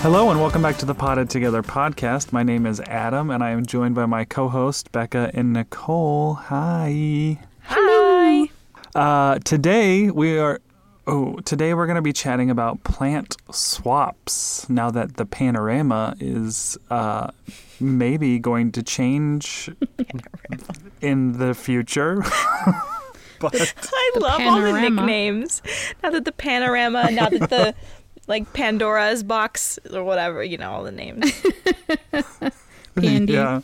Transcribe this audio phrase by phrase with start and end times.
[0.00, 2.32] Hello and welcome back to the Potted Together podcast.
[2.32, 6.34] My name is Adam and I am joined by my co-host Becca and Nicole.
[6.34, 7.36] Hi.
[7.62, 8.48] Hi.
[8.94, 10.60] Uh, today we are
[11.08, 14.70] oh today we're going to be chatting about plant swaps.
[14.70, 17.32] Now that the panorama is uh,
[17.80, 19.68] maybe going to change
[21.00, 22.22] in the future.
[23.40, 25.60] but I love all the nicknames.
[26.02, 27.74] Now that the panorama, now that the
[28.28, 31.32] like Pandora's box or whatever, you know, all the names.
[32.94, 33.32] Pandy.
[33.32, 33.62] yeah.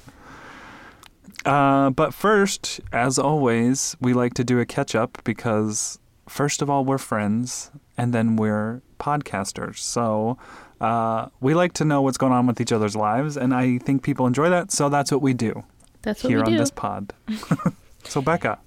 [1.45, 6.71] Uh, but first, as always, we like to do a catch up because, first of
[6.71, 9.79] all, we're friends and then we're podcasters.
[9.79, 10.39] So
[10.81, 14.03] uh, we like to know what's going on with each other's lives, and I think
[14.03, 14.73] people enjoy that.
[14.73, 15.65] So that's what we do
[16.03, 17.13] That's what here we on this pod.
[18.05, 18.59] so, Becca,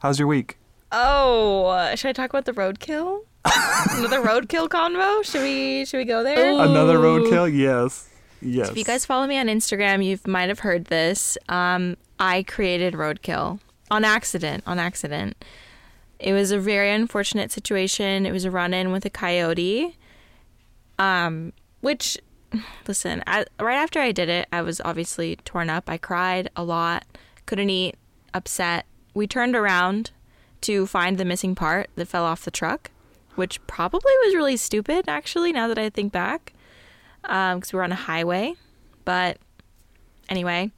[0.00, 0.58] how's your week?
[0.92, 3.22] Oh, uh, should I talk about the roadkill?
[3.44, 5.24] Another roadkill convo?
[5.24, 6.52] Should we should we go there?
[6.52, 6.60] Ooh.
[6.60, 7.56] Another roadkill?
[7.56, 8.08] Yes.
[8.40, 8.70] Yes.
[8.70, 11.36] If you guys follow me on Instagram, you might have heard this.
[11.48, 13.60] Um, I created roadkill
[13.90, 14.62] on accident.
[14.66, 15.44] On accident.
[16.18, 18.26] It was a very unfortunate situation.
[18.26, 19.96] It was a run-in with a coyote.
[20.98, 22.18] Um, which,
[22.88, 25.88] listen, I, right after I did it, I was obviously torn up.
[25.88, 27.04] I cried a lot,
[27.46, 27.96] couldn't eat,
[28.34, 28.84] upset.
[29.14, 30.10] We turned around
[30.62, 32.90] to find the missing part that fell off the truck,
[33.38, 36.52] which probably was really stupid, actually, now that I think back
[37.22, 38.54] because we were on a highway.
[39.04, 39.38] But
[40.28, 40.72] anyway,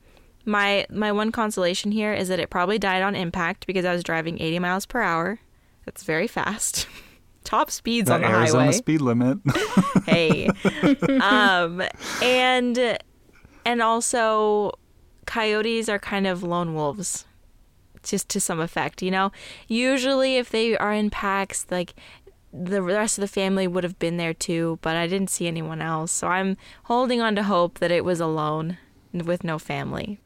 [0.44, 4.03] my my one consolation here is that it probably died on impact because I was
[4.03, 5.41] driving 80 miles per hour.
[5.84, 6.87] That's very fast.
[7.44, 8.77] Top speeds the on the Arizona highway.
[8.77, 9.38] speed limit.
[10.06, 10.48] hey,
[11.21, 11.82] um,
[12.22, 12.98] and
[13.65, 14.72] and also
[15.27, 17.25] coyotes are kind of lone wolves
[18.03, 19.31] just to some effect you know
[19.69, 21.94] usually if they are in packs like
[22.53, 25.81] the rest of the family would have been there too but i didn't see anyone
[25.81, 28.77] else so i'm holding on to hope that it was alone
[29.12, 30.19] with no family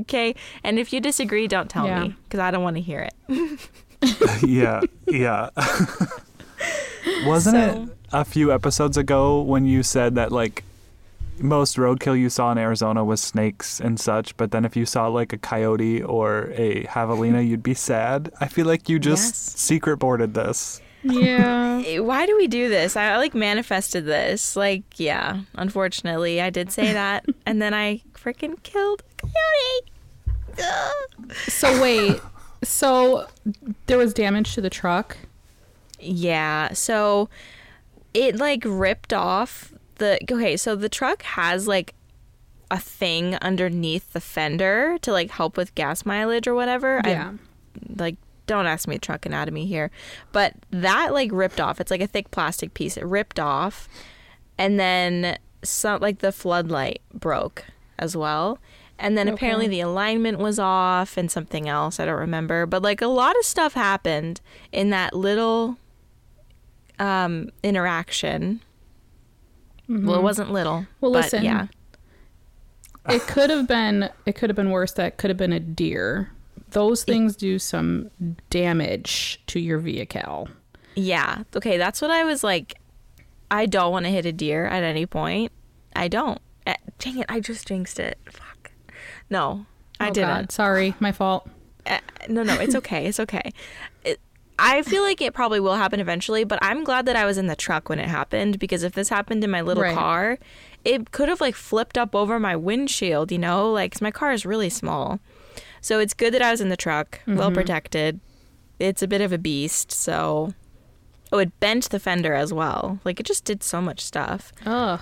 [0.00, 2.04] okay and if you disagree don't tell Yeah.
[2.04, 3.68] me because i don't want to hear it
[4.46, 5.50] yeah, yeah.
[7.24, 10.64] Wasn't So- it a few episodes ago when you said that like
[11.38, 15.06] most roadkill you saw in Arizona was snakes and such, but then if you saw
[15.08, 18.30] like a coyote or a javelina, you'd be sad.
[18.40, 19.60] I feel like you just Yes.
[19.60, 20.80] secret boarded this.
[21.02, 21.82] Yeah.
[21.86, 22.94] Eh, why do we do this?
[22.96, 24.54] I like manifested this.
[24.54, 29.26] Like, yeah, unfortunately, I did say that, and then I freaking killed a
[30.56, 31.32] coyote.
[31.48, 32.20] So wait.
[32.62, 33.26] So
[33.86, 35.16] there was damage to the truck.
[35.98, 37.28] Yeah, so
[38.14, 40.20] it like ripped off the.
[40.30, 41.94] Okay, so the truck has like
[42.70, 47.00] a thing underneath the fender to like help with gas mileage or whatever.
[47.04, 47.32] I Yeah.
[47.96, 48.16] like
[48.46, 49.90] don't ask me truck anatomy here
[50.32, 53.88] but that like ripped off it's like a thick plastic piece it ripped off
[54.58, 57.64] and then some like the floodlight broke
[57.98, 58.58] as well
[58.98, 63.00] and then apparently the alignment was off and something else i don't remember but like
[63.00, 64.40] a lot of stuff happened
[64.72, 65.76] in that little
[66.98, 68.60] um interaction
[69.88, 70.86] well it wasn't little Mm-hmm.
[71.00, 71.44] Well, but listen.
[71.44, 71.66] yeah
[73.08, 74.08] It could have been.
[74.26, 74.92] It could have been worse.
[74.92, 76.30] That could have been a deer.
[76.72, 78.10] Those things do some
[78.50, 80.48] damage to your vehicle.
[80.94, 81.44] Yeah.
[81.56, 82.78] Okay, that's what I was like.
[83.50, 85.52] I don't want to hit a deer at any point.
[85.94, 86.38] I don't.
[86.66, 87.26] Eh, dang it!
[87.28, 88.18] I just jinxed it.
[88.30, 88.70] Fuck.
[89.28, 89.66] No,
[90.00, 90.28] I Oh, didn't.
[90.28, 90.52] God.
[90.52, 91.48] Sorry, my fault.
[91.86, 91.98] Eh,
[92.28, 93.06] no, no, it's okay.
[93.06, 93.50] It's okay.
[94.04, 94.20] It,
[94.58, 97.46] I feel like it probably will happen eventually, but I'm glad that I was in
[97.48, 99.94] the truck when it happened because if this happened in my little Right.
[99.94, 100.38] car,
[100.84, 104.32] it could have like flipped up over my windshield, you know, like 'cause my car
[104.32, 105.18] is really small.
[105.82, 107.54] So it's good that I was in the truck, well mm-hmm.
[107.54, 108.20] protected.
[108.78, 110.54] It's a bit of a beast, so
[111.30, 113.00] oh, it bent the fender as well.
[113.04, 114.52] Like it just did so much stuff.
[114.64, 115.00] Ugh.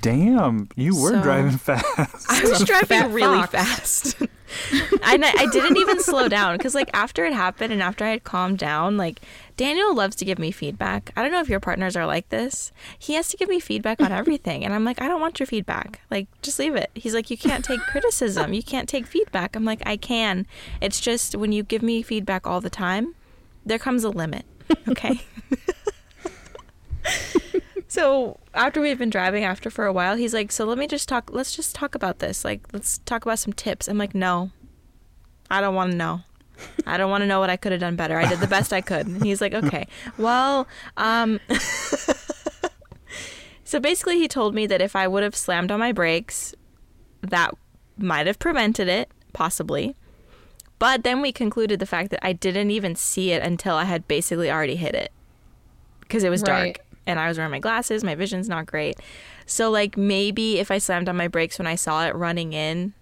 [0.00, 2.26] Damn, you were So- driving fast.
[2.28, 4.20] I was driving really fast.
[4.20, 4.30] and
[5.24, 8.22] I, I didn't even slow down because, like, after it happened and after I had
[8.22, 9.22] calmed down, like,
[9.56, 11.12] Daniel loves to give me feedback.
[11.16, 12.72] I don't know if your partners are like this.
[12.98, 14.64] He has to give me feedback on everything.
[14.64, 16.00] And I'm like, I don't want your feedback.
[16.10, 16.90] Like, just leave it.
[16.94, 18.52] He's like, You can't take criticism.
[18.52, 19.54] You can't take feedback.
[19.54, 20.46] I'm like, I can.
[20.80, 23.14] It's just when you give me feedback all the time,
[23.64, 24.44] there comes a limit.
[24.88, 25.20] Okay.
[27.94, 31.08] So after we've been driving after for a while, he's like, "So let me just
[31.08, 31.30] talk.
[31.32, 32.44] Let's just talk about this.
[32.44, 34.50] Like, let's talk about some tips." I'm like, "No,
[35.48, 36.22] I don't want to know.
[36.86, 38.18] I don't want to know what I could have done better.
[38.18, 39.86] I did the best I could." And he's like, "Okay,
[40.18, 40.66] well,
[40.96, 41.40] um."
[43.64, 46.54] so basically, he told me that if I would have slammed on my brakes,
[47.22, 47.54] that
[47.96, 49.94] might have prevented it, possibly.
[50.78, 54.06] But then we concluded the fact that I didn't even see it until I had
[54.06, 55.12] basically already hit it
[56.00, 56.74] because it was Right.
[56.74, 58.04] dark and I was wearing my glasses.
[58.04, 58.98] My vision's not great.
[59.46, 62.92] So, like, maybe if I slammed on my brakes when I saw it running in,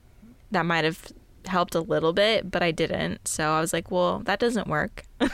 [0.51, 1.13] that might have
[1.47, 3.27] helped a little bit, but I didn't.
[3.29, 5.05] So I was like, well, that doesn't work.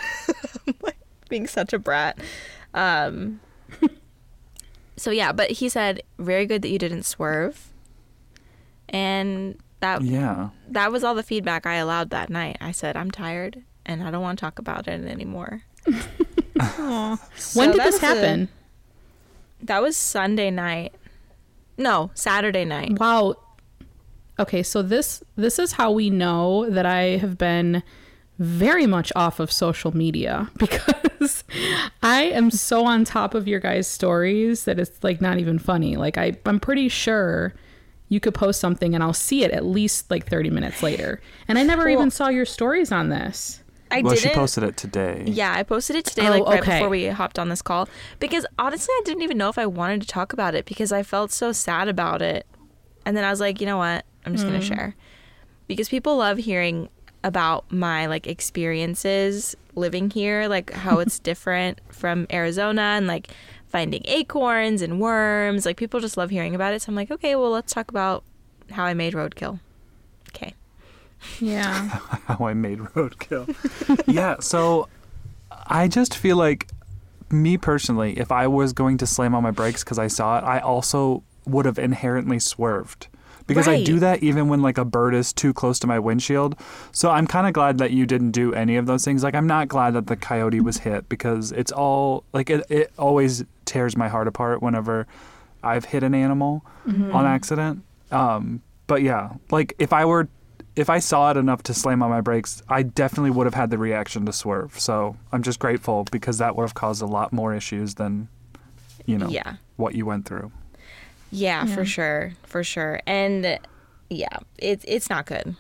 [0.83, 0.99] Like,
[1.31, 2.19] Being such a brat.
[2.75, 3.41] Um,
[4.97, 7.73] so, yeah, but he said, very good that you didn't swerve.
[8.91, 10.51] And that yeah.
[10.69, 12.59] that was all the feedback I allowed that night.
[12.61, 15.63] I said, I'm tired and I don't want to talk about it anymore.
[15.85, 15.97] when
[17.71, 18.49] did this was a- happen?
[19.63, 20.95] That was Sunday night.
[21.77, 22.99] No, Saturday night.
[22.99, 23.37] Wow.
[24.39, 27.83] Okay, so this this is how we know that I have been
[28.39, 31.43] very much off of social media because
[32.03, 35.97] I am so on top of your guys' stories that it's like not even funny.
[35.97, 37.55] Like I I'm pretty sure
[38.11, 41.21] you could post something and I'll see it at least like 30 minutes later.
[41.49, 43.63] And I never Well- even saw your stories on this.
[43.91, 44.29] I well, didn't.
[44.31, 45.25] she posted it today.
[45.27, 46.73] Yeah, I posted it today, Oh, like right okay.
[46.77, 47.89] before we hopped on this call,
[48.21, 51.03] because honestly, I didn't even know if I wanted to talk about it because I
[51.03, 52.47] felt so sad about it,
[53.07, 54.49] and then I was like, you know what, I'm just Mm.
[54.49, 54.95] gonna share,
[55.67, 56.89] because people love hearing
[57.25, 63.29] about my like experiences living here, like how it's different from Arizona and like
[63.69, 65.67] finding acorns and worms.
[65.67, 66.83] Like people just love hearing about it.
[66.83, 68.25] So I'm like, okay, well, let's talk about
[68.71, 69.61] how I made roadkill.
[70.31, 70.55] Okay.
[71.41, 71.89] Yeah.
[72.27, 73.55] how I made roadkill.
[74.07, 74.89] yeah, so
[75.67, 76.69] I just feel like
[77.31, 80.45] me personally, if I was going to slam on my brakes because I saw it,
[80.45, 83.09] I also would have inherently swerved.
[83.49, 86.55] Because I do that even when like a bird is too close to my windshield.
[86.93, 89.25] So I'm kind of glad that you didn't do any of those things.
[89.25, 92.93] Like I'm not glad that the coyote was hit because it's all like it, it
[92.99, 95.07] always tears my heart apart whenever
[95.63, 97.83] I've hit an animal on accident.
[98.13, 100.29] Um, but yeah, like if I were,
[100.77, 103.71] if I saw it enough to slam on my brakes, I definitely would have had
[103.71, 104.79] the reaction to swerve.
[104.79, 108.29] So I'm just grateful because that would have caused a lot more issues than,
[109.07, 109.55] you know, Yeah.
[109.77, 110.53] what you went through.
[111.31, 111.75] Yeah, Yeah.
[111.75, 113.59] for sure, for sure, and
[114.11, 114.29] yeah,
[114.59, 115.55] it's it's not good.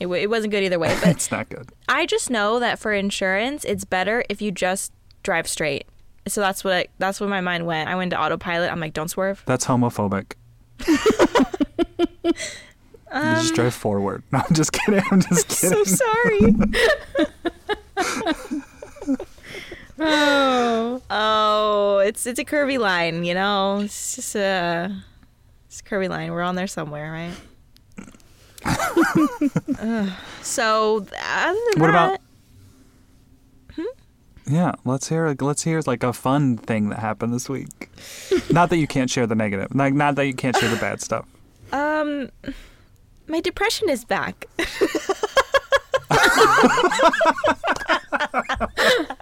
[0.00, 1.68] It, w- it wasn't good either way, but It's not good.
[1.88, 4.92] I just know that for insurance, it's better if you just
[5.22, 5.86] drive straight.
[6.26, 7.88] So that's what I, that's what my mind went.
[7.90, 8.70] I went to autopilot.
[8.72, 9.42] I'm like, don't swerve.
[9.46, 10.32] That's homophobic.
[12.24, 12.32] you
[13.12, 14.22] just drive um, forward.
[14.32, 15.02] No, I'm just kidding.
[15.10, 15.78] I'm just kidding.
[15.78, 16.54] I'm So sorry.
[19.98, 21.02] Oh.
[21.10, 23.80] oh, it's it's a curvy line, you know.
[23.80, 24.94] It's just a
[25.66, 26.32] it's a curvy line.
[26.32, 27.34] We're on there somewhere, right?
[30.42, 32.20] So other than What that,
[33.76, 33.86] about-
[34.46, 37.88] Yeah, let's hear let's hear like a fun thing that happened this week.
[38.50, 41.00] not that you can't share the negative, like not that you can't share the bad
[41.00, 41.26] stuff.
[41.72, 42.30] Um,
[43.28, 44.46] my depression is back.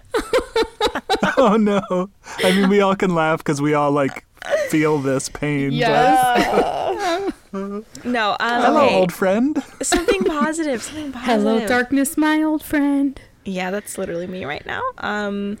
[1.53, 2.09] oh no!
[2.39, 4.25] I mean, we all can laugh because we all like
[4.69, 5.71] feel this pain.
[5.73, 7.33] Yes.
[7.53, 8.95] No, um, Hello, okay.
[8.95, 9.61] old friend.
[9.81, 10.81] something positive.
[10.81, 11.43] Something positive.
[11.43, 13.19] Hello, darkness, my old friend.
[13.43, 14.81] Yeah, that's literally me right now.
[14.99, 15.57] Um,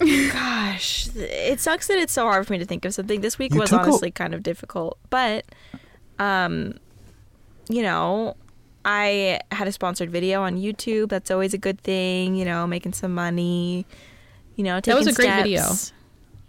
[0.00, 3.20] gosh, it sucks that it's so hard for me to think of something.
[3.20, 5.44] This week You was took a- honestly kind of difficult, but,
[6.18, 6.74] um,
[7.68, 8.36] you know,
[8.84, 11.08] I had a sponsored video on YouTube.
[11.10, 12.34] That's always a good thing.
[12.34, 13.86] You know, making some money.
[14.56, 15.42] You know, taking was a great steps.
[15.42, 15.64] video.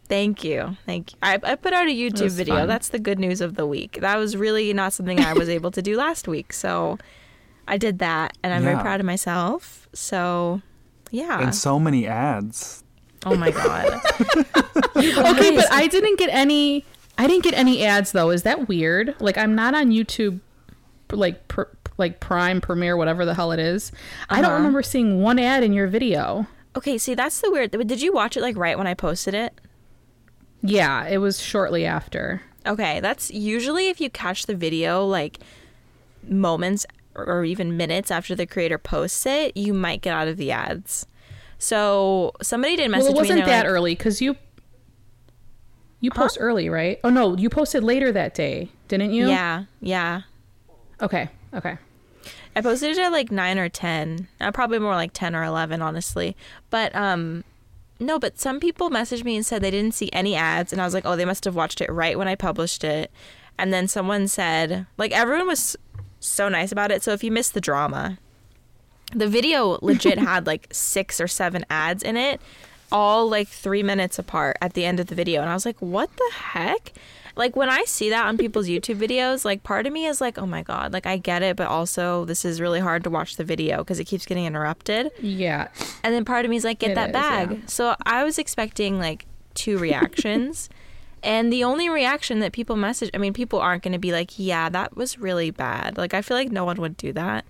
[0.09, 1.17] Thank you, thank you.
[1.23, 2.55] I, I put out a YouTube video.
[2.55, 2.67] fun.
[2.67, 3.99] That's the good news of the week.
[4.01, 6.97] That was really not something I was able to do last week, so
[7.67, 9.87] I did that, and I'm very proud of myself.
[9.93, 10.61] So,
[11.09, 11.39] yeah.
[11.41, 12.83] And so many ads.
[13.25, 14.01] Oh my god.
[14.95, 16.85] Okay, but I didn't get any
[17.17, 18.29] I didn't get any ads though.
[18.29, 19.15] Is that weird?
[19.19, 20.39] Like I'm not on YouTube
[21.11, 21.63] like pr-
[21.97, 23.91] like Prime Premiere whatever the hell it is.
[24.29, 24.55] I don't Uh-huh.
[24.55, 26.47] remember seeing one ad in your video.
[26.75, 27.71] Okay, see, that's the weird.
[27.71, 29.59] Did you watch it like right when I posted it?
[30.61, 32.41] Yeah, it was shortly after.
[32.65, 35.39] Okay, that's usually if you catch the video like
[36.27, 40.51] moments or even minutes after the creator posts it, you might get out of the
[40.51, 41.05] ads.
[41.59, 43.13] So somebody did message me.
[43.13, 44.35] well, it wasn't they're that like, early because you
[45.99, 46.99] you post early, right?
[47.03, 49.29] Oh no, you posted later that day, didn't you?
[49.29, 50.21] Yeah, yeah.
[51.01, 51.29] Okay.
[51.53, 51.77] Okay.
[52.55, 54.27] I posted it at like nine or ten.
[54.39, 56.35] Uh, probably more like ten or eleven, honestly.
[56.69, 57.43] But um,
[57.99, 58.19] no.
[58.19, 60.93] But some people messaged me and said they didn't see any ads, and I was
[60.93, 63.11] like, oh, they must have watched it right when I published it.
[63.57, 65.77] And then someone said, like, everyone was
[66.19, 67.03] so nice about it.
[67.03, 68.17] So if you missed the drama,
[69.13, 72.41] the video legit had like six or seven ads in it,
[72.91, 75.41] all like three minutes apart at the end of the video.
[75.41, 76.93] And I was like, what the heck?
[77.35, 80.37] Like when I see that on people's YouTube videos, like part of me is like,
[80.37, 83.37] oh my God, like I get it, but also this is really hard to watch
[83.37, 85.11] the video because it keeps getting interrupted.
[85.19, 85.69] Yeah.
[86.03, 87.51] And then part of me is like, get It that is, bag.
[87.51, 87.57] yeah.
[87.65, 89.25] So I was expecting like
[89.55, 90.69] two reactions.
[91.23, 94.37] and the only reaction that people message, I mean, people aren't going to be like,
[94.37, 95.97] yeah, that was really bad.
[95.97, 97.45] Like, I feel like no one would do that.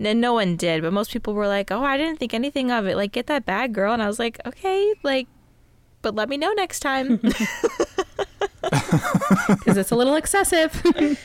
[0.00, 2.86] And no one did, but most people were like, oh, I didn't think anything of
[2.86, 2.96] it.
[2.96, 3.92] Like, get that bag, girl.
[3.92, 5.28] And I was like, okay, like,
[6.02, 7.20] but let me know next time.
[8.70, 10.82] Because it's a little excessive.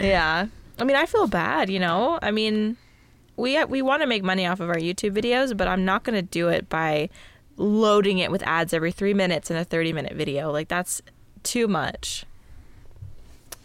[0.00, 0.46] yeah.
[0.78, 2.18] I mean, I feel bad, you know?
[2.22, 2.76] I mean,
[3.36, 6.16] we we want to make money off of our YouTube videos, but I'm not going
[6.16, 7.08] to do it by
[7.56, 10.50] loading it with ads every 3 minutes in a 30-minute video.
[10.50, 11.02] Like that's
[11.42, 12.24] too much.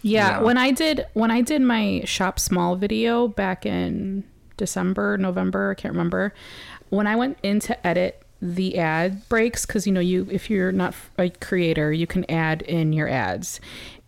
[0.02, 0.42] Yeah, Yeah.
[0.44, 4.24] when I did when I did my shop small video back in
[4.58, 6.34] December, November, I can't remember.
[6.90, 10.72] When I went in to edit the ad breaks cuz you know you if you're
[10.72, 13.60] not a creator, you can add in your ads.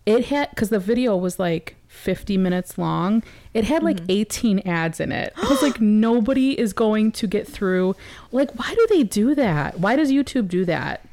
[0.06, 3.24] It had cuz the video was like 50 minutes long.
[3.53, 4.12] It had like mm-hmm.
[4.12, 5.34] 18 ads in it.
[5.36, 7.96] I was like nobody is going to get through.
[8.32, 9.79] Like why do they do that?
[9.79, 11.03] Why does YouTube do that?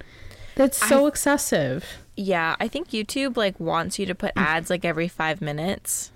[0.57, 1.85] That's so excessive.
[2.17, 4.43] Yeah, I think YouTube like wants you to put mm.
[4.43, 6.13] ads like every 5 minutes.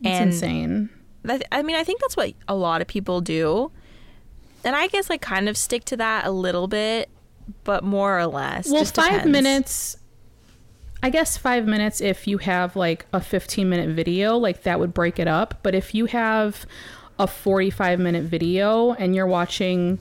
[0.00, 0.90] It's And insane.
[1.22, 3.70] that, I mean, I think that's what a lot of people do.
[4.64, 7.08] And I guess I kind of stick to that a little bit,
[7.64, 8.68] but more or less.
[8.68, 9.30] well Just five depends.
[9.32, 9.96] minutes
[11.02, 14.92] i guess five minutes if you have like a 15 minute video like that would
[14.92, 16.66] break it up but if you have
[17.18, 19.98] a 45 minute video and you're watching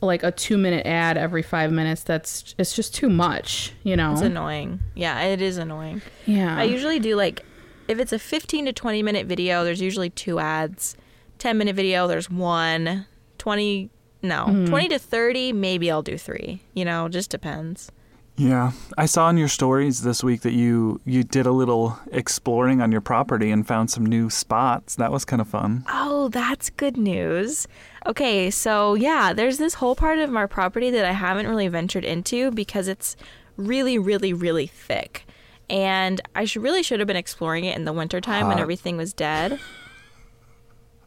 [0.00, 4.12] like a two minute ad every five minutes that's it's just too much you know
[4.12, 4.80] It's annoying.
[4.94, 6.00] Yeah, it is annoying.
[6.24, 7.44] yeah I usually do like
[7.86, 10.96] if it's a 15 to 20 minute video, there's usually two ads.
[11.38, 13.06] 10 minute video, there's one.
[13.40, 13.90] 20
[14.22, 14.66] no, Mm-hmm.
[14.66, 16.60] 20 to 30, maybe I'll do 3.
[16.74, 17.90] You know, just depends.
[18.36, 22.80] Yeah, I saw in your stories this week that you you did a little exploring
[22.80, 24.96] on your property and found some new spots.
[24.96, 25.84] That was kind of fun.
[25.88, 27.66] Oh, that's good news.
[28.06, 32.04] Okay, so yeah, there's this whole part of our property that I haven't really ventured
[32.04, 33.14] into because it's
[33.56, 35.26] really, really, really thick.
[35.68, 39.12] And I should really should have been exploring it in the wintertime when everything was
[39.12, 39.58] dead.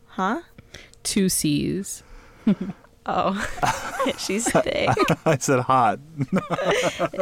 [0.08, 0.42] Huh?
[1.04, 2.02] two c's
[3.06, 3.36] Oh,
[4.18, 4.90] she's thick.
[5.26, 6.00] I said hot.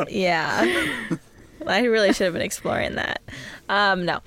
[0.08, 1.08] Yeah.
[1.66, 3.22] I really should have been exploring that.
[3.68, 4.20] Um, no.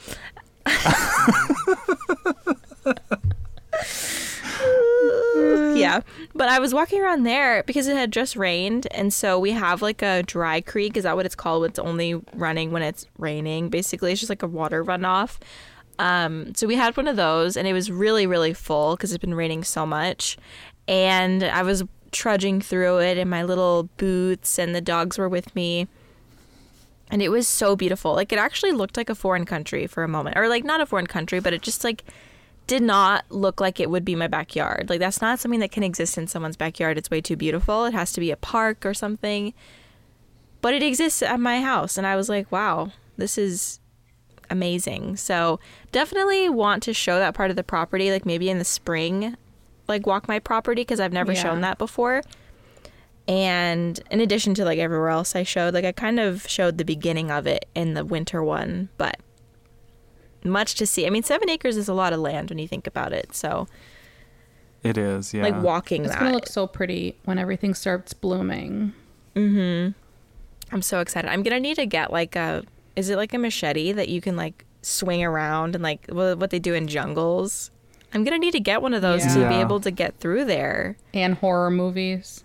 [5.76, 6.00] yeah.
[6.34, 8.88] But I was walking around there because it had just rained.
[8.90, 10.96] And so we have like a dry creek.
[10.96, 11.66] Is that what it's called?
[11.66, 13.68] It's only running when it's raining.
[13.68, 15.38] Basically, it's just like a water runoff.
[15.98, 19.20] Um, so we had one of those and it was really, really full because it's
[19.20, 20.36] been raining so much.
[20.86, 25.54] And I was trudging through it in my little boots, and the dogs were with
[25.54, 25.88] me
[27.10, 28.14] and it was so beautiful.
[28.14, 30.86] Like it actually looked like a foreign country for a moment, or like not a
[30.86, 32.04] foreign country, but it just like
[32.66, 34.88] did not look like it would be my backyard.
[34.88, 36.98] Like that's not something that can exist in someone's backyard.
[36.98, 37.84] It's way too beautiful.
[37.84, 39.52] It has to be a park or something.
[40.60, 43.80] But it exists at my house, and I was like, wow, this is
[44.48, 45.16] amazing.
[45.16, 45.60] So
[45.92, 49.36] definitely want to show that part of the property, like maybe in the spring,
[49.88, 51.42] like walk my property because I've never Yeah.
[51.42, 52.22] shown that before.
[53.26, 56.84] And in addition to like everywhere else I showed, like I kind of showed the
[56.84, 59.18] beginning of it in the winter one, but
[60.44, 61.06] much to see.
[61.06, 63.34] I mean, seven acres is a lot of land when you think about it.
[63.34, 63.66] So
[64.82, 65.42] It is, yeah.
[65.42, 68.92] like walking it's that, gonna look so pretty when everything starts blooming
[69.34, 69.94] Mhm.
[70.70, 71.30] I'm so excited.
[71.30, 72.62] I'm gonna need to get like a,
[72.94, 76.58] is it like a machete that you can like swing around and like what they
[76.58, 77.70] do in jungles?
[78.14, 80.96] I'm gonna need to get one of those to be able to get through there.
[81.12, 82.44] and horror movies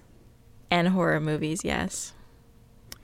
[0.72, 2.14] And horror movies, yes.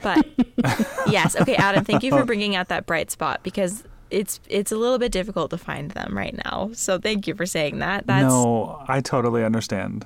[0.02, 0.26] But
[1.08, 2.26] yes, okay, Adam, thank you for oh.
[2.26, 6.16] bringing out that bright spot because it's it's a little bit difficult to find them
[6.18, 6.70] right now.
[6.74, 8.06] So thank you for saying that.
[8.08, 10.06] That's no, I totally understand.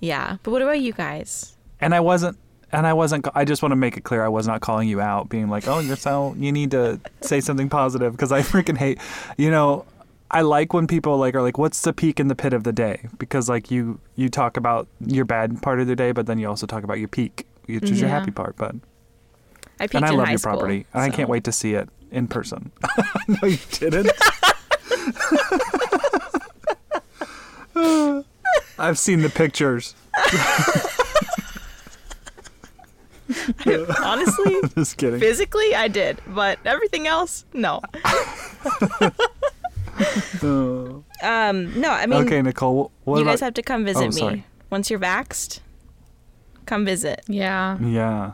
[0.00, 0.36] yeah.
[0.42, 1.56] But what about you guys?
[1.80, 2.38] And I wasn't.
[2.70, 3.26] And I wasn't.
[3.34, 5.66] I just want to make it clear I was not calling you out, being like,
[5.66, 8.98] "Oh, you're so you need to say something positive," because I freaking hate.
[9.38, 9.86] You know,
[10.30, 12.72] I like when people like are like, "What's the peak in the pit of the
[12.72, 16.38] day?" Because like you you talk about your bad part of the day, but then
[16.38, 18.56] you also talk about your peak, which is your happy part.
[18.56, 18.74] But
[19.80, 21.88] I peaked and I love your school, property, and I can't wait to see it
[22.10, 22.70] in person.
[23.28, 24.10] no, you didn't.
[28.78, 29.94] I've seen the pictures.
[34.02, 35.20] Honestly, Just kidding.
[35.20, 37.82] physically, I did, but everything else, no.
[41.22, 42.92] Um, no, I mean, okay, Nicole.
[43.04, 43.32] What you about?
[43.32, 44.44] guys have to come visit Oh, me sorry.
[44.70, 45.60] once you're vaxxed.
[46.66, 47.22] Come visit.
[47.26, 47.76] Yeah.
[47.80, 48.32] yeah.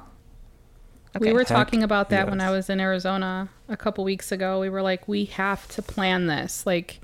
[1.21, 4.61] We were Heck talking about that when I was in Arizona a couple weeks ago.
[4.61, 6.66] We were like, we have to plan this.
[6.66, 7.00] Like,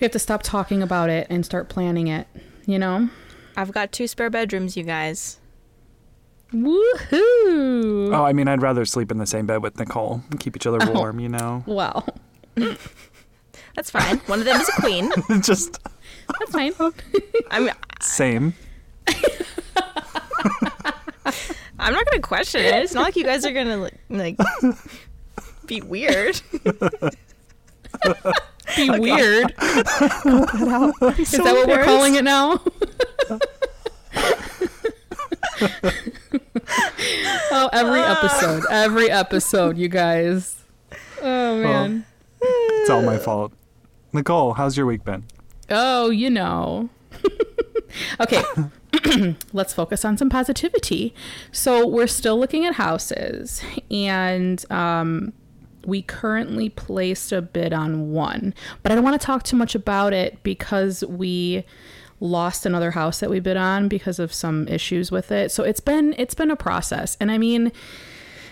[0.00, 2.26] we have to stop talking about it and start planning it,
[2.66, 3.10] you know?
[3.56, 5.38] I've got two spare bedrooms, you guys.
[6.52, 8.14] Woohoo!
[8.14, 10.66] Oh, I mean, I'd rather sleep in the same bed with Nicole and keep each
[10.66, 10.92] other Oh.
[10.92, 11.20] warm.
[11.20, 12.06] You know, Well,
[13.80, 14.18] That's fine.
[14.26, 15.10] One of them is a queen.
[15.40, 15.78] just
[16.38, 16.74] that's fine.
[17.50, 17.70] I'm
[18.02, 18.52] same.
[21.78, 22.74] I'm not gonna question it.
[22.74, 24.36] It's not like you guys are gonna like, like
[25.66, 26.42] be weird.
[28.76, 29.50] Be weird.
[29.50, 29.56] Is
[31.32, 32.60] that what we're calling it now?
[37.50, 38.14] oh, every uh.
[38.14, 38.62] episode.
[38.70, 40.62] Every episode, you guys.
[41.20, 42.06] Oh, man.
[42.40, 43.52] It's all my fault.
[44.12, 45.24] Nicole, how's your week been?
[45.70, 46.88] Oh, you know.
[48.20, 48.42] okay.
[49.52, 51.14] Let's focus on some positivity.
[51.52, 55.32] So, we're still looking at houses, and um,
[55.86, 58.52] we currently placed a bid on one.
[58.82, 61.64] But I don't want to talk too much about it because we
[62.18, 65.52] lost another house that we bid on because of some issues with it.
[65.52, 67.16] So, it's been it's been a process.
[67.20, 67.70] And I mean,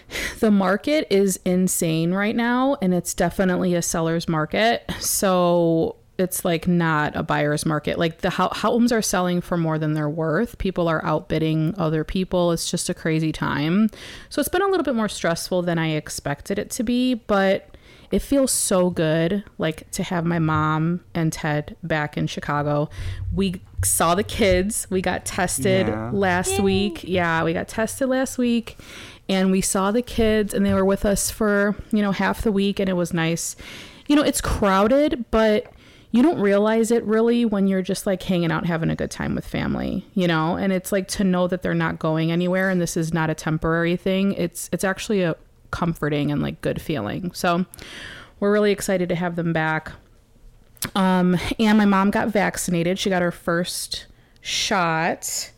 [0.41, 4.85] the market is insane right now and it's definitely a seller's market.
[5.01, 7.97] So it's like not a buyer's market.
[7.99, 10.59] Like the ho- homes are selling for more than they're worth.
[10.59, 12.51] People are outbidding other people.
[12.51, 13.89] It's just a crazy time.
[14.29, 17.69] So it's been a little bit more stressful than i expected it to be but
[18.11, 22.89] it feels so good like to have my mom and ted back in chicago.
[23.33, 24.89] We saw the kids.
[24.91, 26.11] We got tested Yeah.
[26.13, 27.05] last week.
[27.05, 28.77] Yeah we got tested last week
[29.29, 32.53] and we saw the kids and they were with us for you know half the
[32.53, 33.57] week and it was nice.
[34.07, 35.73] You know it's crowded but
[36.11, 39.35] you don't realize it really when you're just like hanging out having a good time
[39.35, 40.57] with family you know?
[40.57, 43.35] And it's like to know that they're not going anywhere and this is not a
[43.35, 45.37] temporary thing it's it's actually a
[45.71, 47.31] comforting and like good feeling.
[47.33, 47.67] So
[48.41, 49.93] we're really excited to have them back.
[50.95, 52.99] Um and my mom got vaccinated.
[52.99, 54.07] She got her first
[54.41, 55.51] shot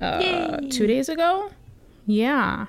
[0.00, 1.50] uh two days ago.
[2.06, 2.68] Yeah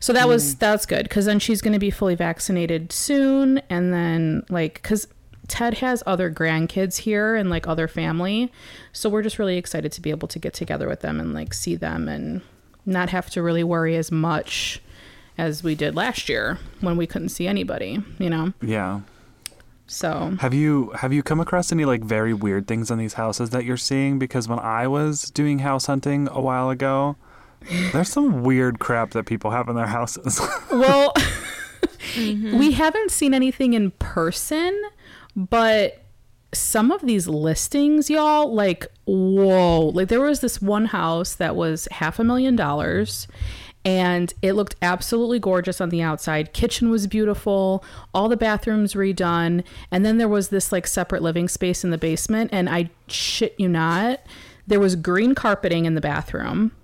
[0.00, 0.58] so that was mm.
[0.58, 5.06] that's good because then she's going to be fully vaccinated soon, and then like because
[5.48, 8.52] Ted has other grandkids here and like other family,
[8.92, 11.52] so we're just really excited to be able to get together with them and like
[11.54, 12.40] see them and
[12.86, 14.80] not have to really worry as much
[15.36, 18.52] as we did last year when we couldn't see anybody, you know.
[18.62, 19.00] Yeah.
[19.86, 23.50] So Have you have you come across any like very weird things in these houses
[23.50, 24.18] that you're seeing?
[24.18, 27.16] Because when I was doing house hunting a while ago,
[27.92, 30.40] there's some weird crap that people have in their houses.
[30.70, 31.12] well,
[32.14, 32.58] mm-hmm.
[32.58, 34.80] we haven't seen anything in person,
[35.36, 36.02] but
[36.52, 39.90] some of these listings, y'all, like, whoa.
[39.94, 43.26] Like, there was this one house that was half a million dollars.
[43.86, 46.54] And it looked absolutely gorgeous on the outside.
[46.54, 49.62] Kitchen was beautiful, all the bathrooms redone.
[49.90, 52.48] And then there was this like separate living space in the basement.
[52.52, 54.20] And I shit you not,
[54.66, 56.72] there was green carpeting in the bathroom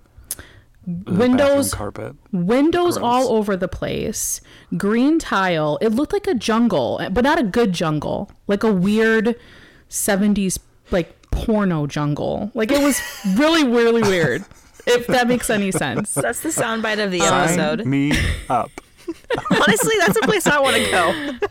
[0.85, 2.15] Windows- carpet.
[2.31, 3.03] windows Gross.
[3.03, 4.41] all over the place
[4.77, 9.35] green tile it looked like a jungle but not a good jungle like a weird
[9.89, 10.57] 70s
[10.89, 12.99] like porno jungle like it was
[13.37, 14.43] really really weird
[14.87, 17.85] if that makes any sense That's the soundbite of the Sign episode.
[17.85, 18.13] me
[18.49, 18.71] up.
[19.51, 21.47] Honestly, that's a place I want to go.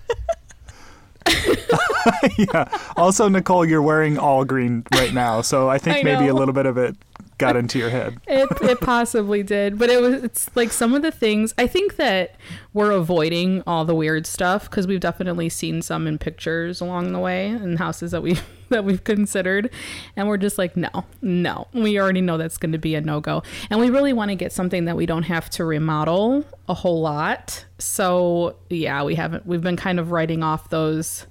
[2.38, 2.78] yeah.
[2.96, 6.54] Also, Nicole, you're wearing all green right now, so I think I maybe a little
[6.54, 6.96] bit of it
[7.40, 8.20] got into your head.
[8.28, 11.96] it it possibly did, but it was it's like some of the things I think
[11.96, 12.36] that
[12.72, 17.18] we're avoiding all the weird stuff because we've definitely seen some in pictures along the
[17.18, 19.70] way and houses that we that we've considered,
[20.14, 20.90] and we're just like no,
[21.22, 24.28] no, we already know that's going to be a no go, and we really want
[24.30, 27.64] to get something that we don't have to remodel a whole lot.
[27.78, 31.26] So yeah, we haven't we've been kind of writing off those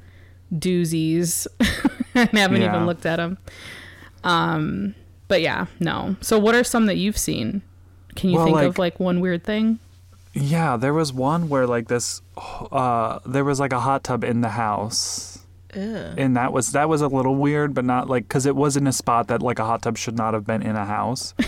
[0.53, 1.45] doozies
[2.15, 2.73] and haven't Yeah.
[2.73, 3.37] even looked at them.
[4.23, 4.95] Um,
[5.29, 6.17] but yeah, no.
[6.19, 7.61] So what are some that you've seen?
[8.15, 9.79] Can you Well, think like- of like one weird thing?
[10.33, 14.41] Yeah, there was one where like this, uh, there was like a hot tub in
[14.41, 15.39] the house,
[15.73, 18.85] and that was that was a little weird, but not like because it was in
[18.85, 21.33] a spot that like a hot tub should not have been in a house.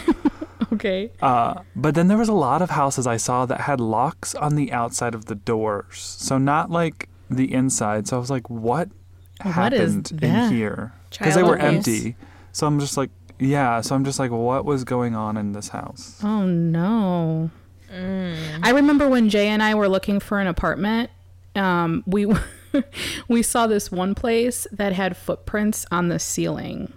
[0.74, 1.12] Okay.
[1.22, 4.56] Uh, but then there was a lot of houses I saw that had locks on
[4.56, 8.08] the outside of the doors, so not like the inside.
[8.08, 8.88] So I was like, what
[9.44, 10.24] What is happened that?
[10.50, 10.94] in here?
[11.12, 11.88] Because they were abuse.
[11.88, 12.16] empty.
[12.54, 13.10] So I'm just like,
[13.42, 13.82] yeah.
[13.82, 16.20] So I'm just like, what was going on in this house?
[16.24, 17.50] Oh no.
[17.92, 18.60] Mm.
[18.64, 21.10] I remember when Jay and I were looking for an apartment.
[21.56, 22.28] Um, we
[23.28, 26.94] we saw this one place that had footprints on the ceiling,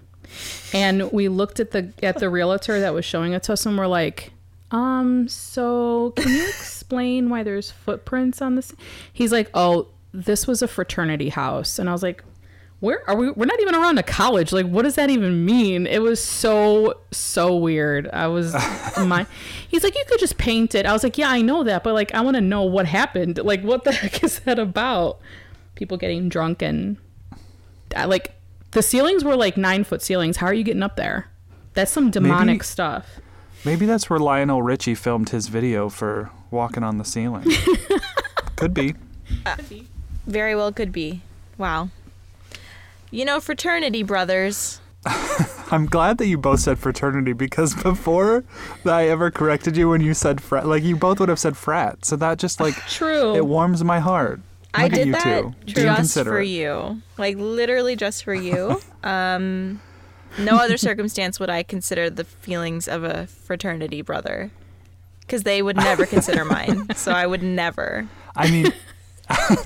[0.73, 3.77] and we looked at the at the realtor that was showing it to us, and
[3.77, 4.33] we're like,
[4.71, 8.73] um, so can you explain why there's footprints on this?
[9.13, 12.23] He's like, oh, this was a fraternity house, and I was like.
[12.81, 13.31] Where are we?
[13.31, 14.53] We're not even around a college.
[14.53, 15.87] Like, what does that even mean?
[15.87, 18.09] It was so so weird.
[18.13, 18.53] I was
[18.99, 19.27] my.
[19.69, 20.85] He's like, you could just paint it.
[20.85, 23.39] I was like, yeah, I know that, but like, I want to know what happened.
[23.39, 25.19] Like, what the heck is that about?
[25.77, 26.99] People getting drunk and
[27.97, 28.35] I, like
[28.73, 30.37] the ceilings were like nine foot ceilings.
[30.37, 31.29] How are you getting up there?
[31.73, 33.21] That's some demonic Maybe- stuff.
[33.65, 37.51] Maybe that's where Lionel Richie filmed his video for walking on the ceiling.
[38.57, 38.95] Could be.
[40.27, 41.23] Very well could be.
[41.59, 41.89] Wow.
[43.11, 44.81] You know, fraternity brothers.
[45.71, 48.45] I'm glad that you both said fraternity because before
[48.85, 51.57] that I ever corrected you when you said frat, like you both would have said
[51.57, 52.05] frat.
[52.05, 53.35] So that just like True.
[53.35, 54.41] it warms my heart.
[54.73, 57.01] I Look at did you that just for you.
[57.19, 58.81] Like literally just for you.
[59.05, 59.81] um
[60.39, 64.51] no other circumstance would I consider the feelings of a fraternity brother.
[65.29, 66.89] Cuz they would never consider mine.
[66.95, 68.09] So I would never.
[68.37, 68.73] I mean,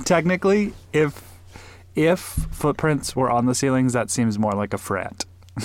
[0.05, 1.23] technically, if
[1.99, 5.25] if footprints were on the ceilings, that seems more like a frat.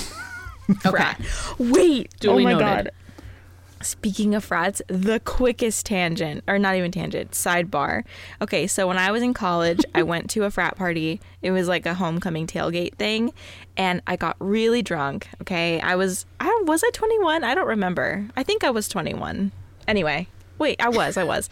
[0.81, 1.21] Frat.
[1.59, 2.11] Wait.
[2.19, 2.65] Duly oh my noted.
[2.65, 2.91] god.
[3.81, 8.03] Speaking of frats, the quickest tangent, or not even tangent, sidebar.
[8.41, 11.19] Okay, so when I was in college, I went to a frat party.
[11.41, 13.33] It was like a homecoming tailgate thing,
[13.75, 15.27] and I got really drunk.
[15.41, 17.43] Okay, I was, I was I 21?
[17.43, 18.25] I don't remember.
[18.37, 19.51] I think I was 21.
[19.87, 21.49] Anyway, wait, I was, I was.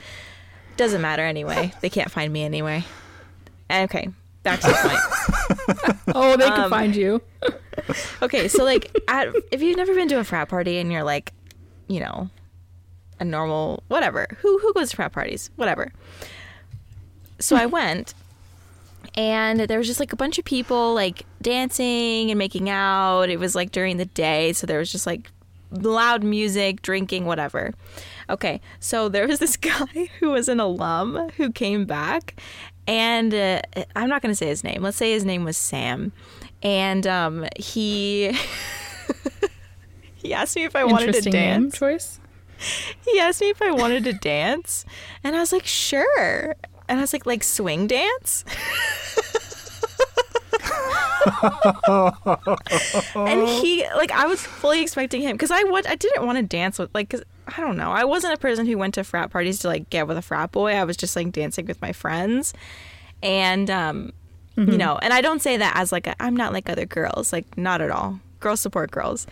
[0.78, 1.74] Doesn't matter anyway.
[1.82, 2.86] They can't find me anyway.
[3.70, 4.08] Okay,
[4.43, 5.97] back to the point.
[6.15, 7.21] oh, they can um, find you.
[8.21, 11.32] Okay, so like, at, if you've never been to a frat party and you're like,
[11.88, 12.30] you know,
[13.19, 15.49] a normal whatever, who who goes to frat parties?
[15.56, 15.91] Whatever.
[17.39, 18.13] So I went,
[19.15, 23.30] and there was just like a bunch of people like dancing and making out.
[23.30, 25.32] It was like during the day, so there was just like
[25.71, 27.73] loud music, drinking, whatever.
[28.30, 32.41] Okay, so there was this guy who was an alum who came back,
[32.88, 33.62] and uh,
[33.96, 34.82] I'm not going to say his name.
[34.82, 36.12] Let's say his name was Sam,
[36.63, 38.38] and um, he
[40.15, 41.78] he asked me if I wanted to dance.
[41.78, 42.20] choice.
[43.06, 44.86] He asked me if I wanted to dance,
[45.24, 46.56] and I was like, sure.
[46.88, 48.44] And I was like, like swing dance.
[53.15, 56.44] and he like I was fully expecting him because I would I didn't want to
[56.44, 57.91] dance with like because I don't know.
[57.91, 60.51] I wasn't a person who went to frat parties to like get with a frat
[60.51, 60.73] boy.
[60.73, 62.54] I was just like dancing with my friends.
[63.21, 64.13] And um
[64.58, 67.34] you know and I don't say that as like a, I'm not like other girls.
[67.34, 68.19] Like not at all.
[68.39, 69.27] Girls support girls.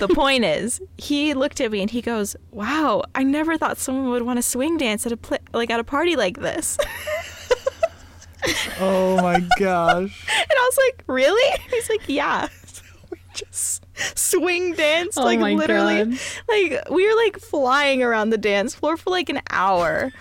[0.00, 4.10] The point is he looked at me and he goes wow I never thought someone
[4.10, 6.78] would want to swing dance at a pla- like at a party like this.
[8.78, 10.26] Oh my gosh!
[10.28, 11.58] And I was like, really?
[11.70, 12.48] He's like, yeah.
[12.66, 16.18] So we just swing danced, Oh like literally, God.
[16.48, 20.12] like we were like flying around the dance floor for like an hour.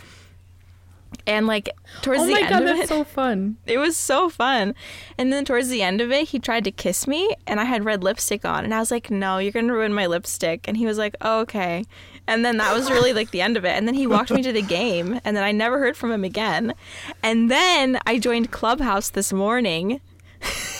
[1.27, 1.69] And like
[2.03, 3.57] towards Oh the end god, of it, so fun.
[3.65, 4.75] it was so fun.
[5.17, 7.83] And then towards the end of it, he tried to kiss me, and I had
[7.83, 10.85] red lipstick on, and I was like, "No, you're gonna ruin my lipstick." And he
[10.85, 11.83] was like, oh, "Okay."
[12.27, 13.71] And then that was really like the end of it.
[13.75, 16.23] And then he walked me to the game, and then I never heard from him
[16.23, 16.75] again.
[17.23, 20.01] And then I joined Clubhouse this morning.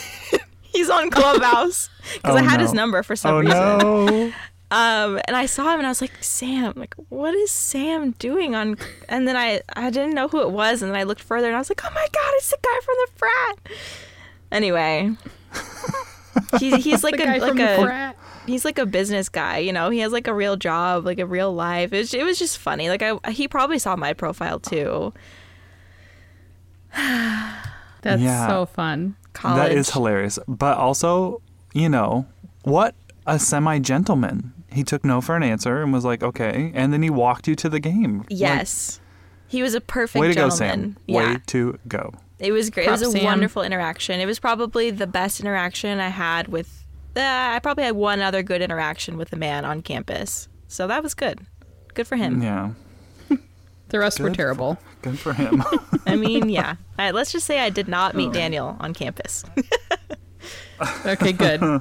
[0.76, 2.62] He's on Clubhouse because Oh, I had no.
[2.64, 3.78] his number for some Oh reason.
[3.78, 4.32] no!
[4.68, 8.56] Um, and I saw him and I was like, Sam, like, what is Sam doing
[8.56, 8.76] on?
[9.08, 11.54] And then I, I didn't know who it was, and then I looked further and
[11.54, 13.58] I was like, oh my god, it's the guy from the frat.
[14.50, 15.12] Anyway,
[16.58, 18.16] he, he's like a like a frat.
[18.48, 19.88] he's like a business guy, you know.
[19.90, 21.92] He has like a real job, like a real life.
[21.92, 22.88] It was, it was just funny.
[22.88, 25.12] Like I he probably saw my profile too.
[28.02, 28.48] That's Yeah.
[28.48, 29.14] so fun.
[29.36, 29.68] College.
[29.68, 30.38] That is hilarious.
[30.48, 31.42] But also,
[31.74, 32.26] you know,
[32.62, 32.94] what
[33.26, 34.52] a semi gentleman.
[34.72, 36.72] He took no for an answer and was like, okay.
[36.74, 38.18] And then he walked you to the game.
[38.18, 39.00] Like, Yes.
[39.46, 40.94] he was a perfect way to go, gentleman.
[40.94, 40.96] Sam.
[41.06, 41.32] Yeah.
[41.34, 42.12] Way to go.
[42.38, 42.86] It was great.
[42.86, 43.24] it was a Sam.
[43.24, 44.20] wonderful interaction.
[44.20, 46.84] It was probably the best interaction I had with.
[47.16, 51.02] Uh, I probably had one other good interaction with a man on campus, so that
[51.02, 51.46] was good.
[51.94, 52.42] Good for him.
[52.42, 52.72] Yeah.
[53.88, 54.36] The rest were Good.
[54.36, 54.78] terrible.
[55.02, 55.62] Good for him.
[56.06, 56.70] I mean, yeah.
[56.98, 59.44] All right, let's just say I did not meet Daniel on campus.
[61.06, 61.80] Okay, good.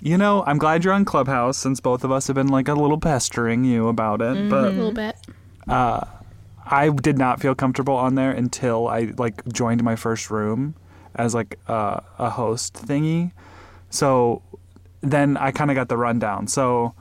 [0.00, 2.74] you know, I'm glad you're on Clubhouse since both of us have been like a
[2.74, 4.36] little pestering you about it.
[4.36, 5.16] a But little bit.
[6.66, 10.74] I did not feel comfortable on there until I like joined my first room
[11.16, 13.32] as like uh, a host thingy.
[13.90, 14.42] So
[15.00, 16.46] then I kind of got the rundown.
[16.46, 16.94] So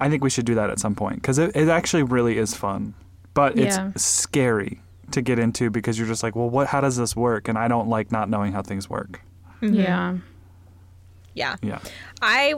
[0.00, 2.54] I think we should do that at some point because it, it actually really is
[2.54, 2.94] fun,
[3.36, 4.80] but it's scary
[5.12, 6.66] to get into because you're just like, well, what?
[6.66, 7.46] How does this work?
[7.46, 9.20] And I don't like not knowing how things work.
[9.60, 9.74] Mm-hmm.
[9.74, 10.16] Yeah.
[11.34, 11.56] Yeah.
[11.62, 11.78] Yeah.
[12.22, 12.54] I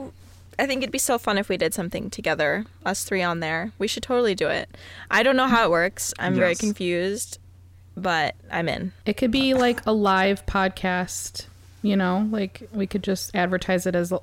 [0.57, 3.71] I think it'd be so fun if we did something together, us three on there.
[3.77, 4.69] We should totally do it.
[5.11, 6.13] I don't know how it works.
[6.17, 7.39] I'm very confused,
[7.95, 8.93] but I'm in.
[9.05, 11.45] It could be like a live podcast,
[11.81, 14.13] you know, like we could just advertise it as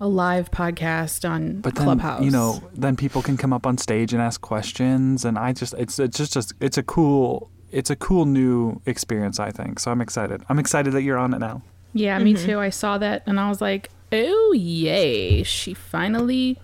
[0.00, 2.24] a, a live podcast on But then Clubhouse.
[2.24, 5.74] you know, then people can come up on stage and ask questions, and I just
[5.74, 9.38] it's it's just just it's a cool it's a cool new experience.
[9.38, 9.90] I think so.
[9.90, 10.42] I'm excited.
[10.48, 11.62] I'm excited that you're on it now.
[11.92, 12.46] Yeah, me mm-hmm.
[12.46, 12.60] too.
[12.60, 15.42] I saw that and I was like, oh, yay.
[15.42, 16.58] She finally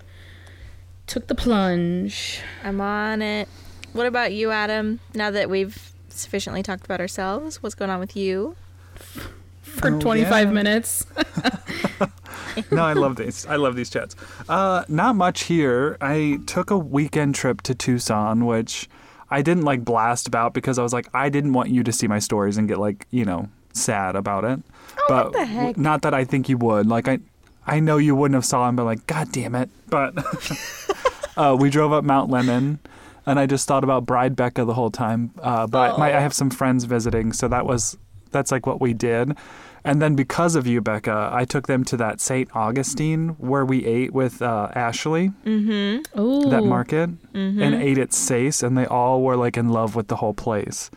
[1.06, 2.40] took the plunge.
[2.62, 3.48] I'm on it.
[3.92, 5.00] What about you, Adam?
[5.14, 8.56] Now that we've sufficiently talked about ourselves, what's going on with you?
[9.74, 10.52] For Oh, 25 yeah.
[10.52, 11.06] minutes.
[12.70, 13.46] no, I love these.
[13.46, 14.14] I love these chats.
[14.48, 15.96] Uh, not much here.
[16.00, 18.88] I took a weekend trip to Tucson, which
[19.30, 22.06] I didn't like blast about because I was like, I didn't want you to see
[22.06, 24.60] my stories and get like, you know, sad about it.
[24.98, 25.76] Oh, but what the heck?
[25.76, 26.86] not that I think you would.
[26.86, 27.18] Like I,
[27.66, 29.70] I know you wouldn't have saw him, but like, God damn it!
[29.88, 30.14] But
[31.36, 32.78] uh, we drove up Mount Lemmon.
[33.26, 35.30] And I just thought about Bride Becca the whole time.
[35.40, 37.96] Uh, but my, I have some friends visiting, so that was
[38.34, 39.34] that's like what we did.
[39.86, 42.48] And then because of you, Becca, I took them to that St.
[42.56, 46.02] Augustine where we ate with uh, Ashley, Ooh.
[46.50, 50.16] that market, and ate at Seis, and they all were like in love with the
[50.16, 50.90] whole place.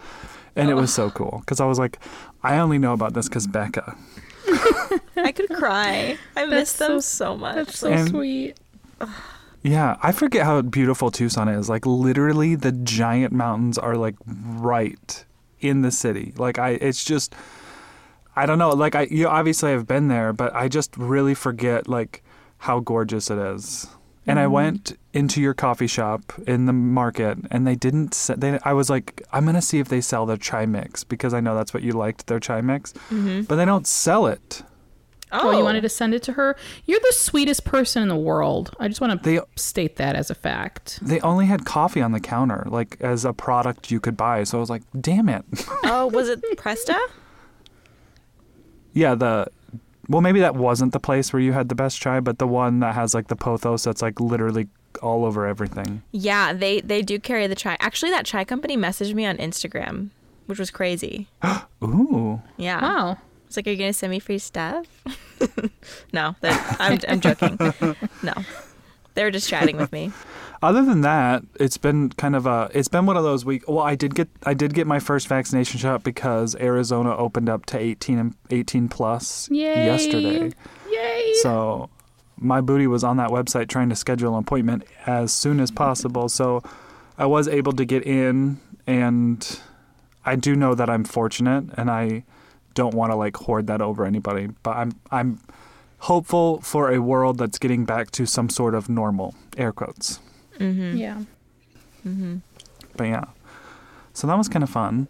[0.55, 1.99] And it was so cool because I was like,
[2.43, 3.95] I only know about this because Becca.
[5.17, 6.17] I could cry.
[6.37, 7.55] I miss them so- so much.
[7.55, 8.57] That's so And- sweet.
[9.63, 11.67] Yeah, I forget how beautiful Tucson is.
[11.67, 15.25] Like literally, the giant mountains are like right
[15.59, 16.33] in the city.
[16.37, 17.33] Like I, it's just,
[18.35, 18.69] I don't know.
[18.69, 22.23] Like I, you obviously have been there, but I just really forget like
[22.59, 23.87] how gorgeous it is.
[24.29, 24.51] And I mm-hmm.
[24.51, 28.13] went into your coffee shop in the market, and they didn't.
[28.13, 31.33] se- They, I was like, I'm gonna see if they sell their chai mix because
[31.33, 32.91] I know that's what you liked, their chai mix.
[33.09, 33.43] Mm-hmm.
[33.43, 34.63] But they don't sell it.
[35.31, 36.55] Oh, you wanted to send it to her?
[36.85, 38.73] You're the sweetest person in the world.
[38.79, 40.99] I just want to They- state that as a fact.
[41.01, 44.43] They only had coffee on the counter, like as a product you could buy.
[44.45, 45.43] So I was like, damn it.
[45.83, 46.97] Oh, was it Presta?
[48.93, 49.47] Yeah, the
[50.09, 52.79] well, maybe that wasn't the place where you had the best chai, but the one
[52.79, 54.67] that has like the pothos that's like literally
[55.01, 56.01] all over everything.
[56.11, 57.75] Yeah, they they do carry the chai.
[57.79, 60.09] Actually, that chai company messaged me on Instagram,
[60.45, 61.27] which was crazy.
[61.83, 62.81] Ooh, Yeah.
[62.81, 63.17] Wow.
[63.47, 64.85] It's like, are you gonna send me free stuff?
[66.13, 67.57] no, that, I'm I'm joking.
[68.21, 68.33] No,
[69.15, 70.11] they were just chatting with me.
[70.61, 73.63] other than that, it's been kind of a it's been one of those week.
[73.67, 77.65] Well, I did get I did get my first vaccination shot because Arizona opened up
[77.67, 79.85] to 18 and 18 plus Yay.
[79.85, 80.51] yesterday.
[80.89, 81.33] Yay.
[81.41, 81.89] So
[82.37, 86.29] my booty was on that website trying to schedule an appointment as soon as possible.
[86.29, 86.63] So
[87.17, 89.59] I was able to get in, and
[90.25, 92.23] I do know that I'm fortunate, and I
[92.77, 94.47] don't want to like hoard that over anybody.
[94.63, 95.29] But I'm I'm
[95.99, 100.19] hopeful for a world that's getting back to some sort of normal air quotes.
[100.59, 101.23] Yeah.
[102.05, 102.41] Mhm.
[102.95, 103.25] But yeah,
[104.13, 105.07] so that was kind of fun.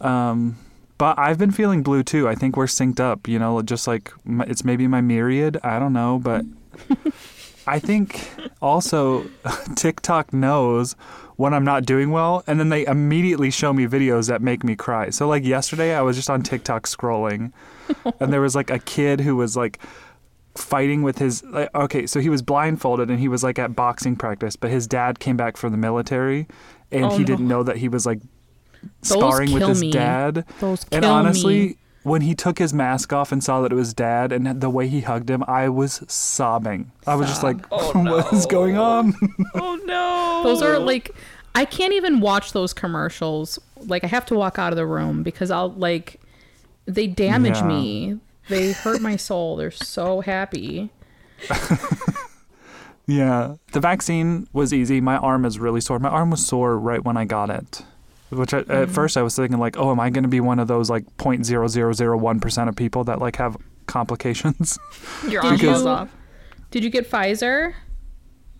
[0.00, 0.56] Um,
[0.98, 2.28] but I've been feeling blue too.
[2.28, 3.26] I think we're synced up.
[3.28, 5.58] You know, just like my, it's maybe my myriad.
[5.64, 6.44] I don't know, but
[7.66, 8.28] I think
[8.62, 9.24] also
[9.76, 10.96] TikTok knows
[11.38, 14.74] when I'm not doing well, and then they immediately show me videos that make me
[14.76, 15.10] cry.
[15.10, 17.52] So like yesterday, I was just on TikTok scrolling,
[18.20, 19.78] and there was like a kid who was like
[20.54, 24.16] fighting with his like, okay so he was blindfolded and he was like at boxing
[24.16, 26.48] practice but his dad came back from the military
[26.90, 27.24] and Oh, he no.
[27.24, 28.18] didn't know that he was like
[29.02, 29.92] Those sparring with his me.
[29.92, 31.76] dad Those and honestly me.
[32.02, 34.88] When he took his mask off and saw that it was dad and the way
[34.88, 36.90] he hugged him, I was sobbing.
[37.06, 39.14] I was just like, oh, what is going on?
[39.54, 40.42] Oh no.
[40.44, 41.14] Those are like
[41.54, 43.58] I can't even watch those commercials.
[43.76, 46.20] Like I have to walk out of the room because I'll like
[46.86, 47.66] they damage Yeah.
[47.66, 48.20] me.
[48.48, 49.56] They hurt my soul.
[49.56, 50.90] They're so happy.
[53.06, 53.54] yeah.
[53.72, 55.00] The vaccine was easy.
[55.00, 55.98] My arm is really sore.
[55.98, 57.82] My arm was sore right when I got it.
[58.30, 60.58] Which I, at first I was thinking like, oh, am I going to be one
[60.58, 64.78] of those like 0.0001% of people that like have complications?
[65.28, 66.10] Your arm falls off.
[66.70, 67.72] Did you get Pfizer?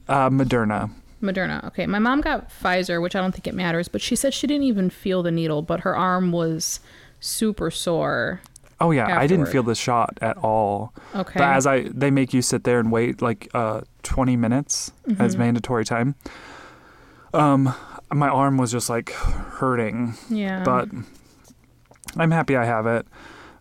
[0.08, 0.90] Uh, Moderna.
[1.22, 1.62] Moderna.
[1.64, 1.86] Okay.
[1.86, 4.62] My mom got Pfizer, which I don't think it matters, but she said she didn't
[4.64, 6.80] even feel the needle, but her arm was
[7.20, 8.40] super sore.
[8.80, 10.94] Oh yeah, I didn't feel the shot at all.
[11.14, 11.40] Okay.
[11.40, 15.32] But as I they make you sit there and wait like uh 20 minutes as
[15.32, 15.38] Mm-hmm.
[15.40, 16.14] mandatory time.
[17.34, 17.74] Um
[18.12, 20.62] my arm was just like hurting, yeah.
[20.64, 20.88] but
[22.16, 23.06] I'm happy I have it.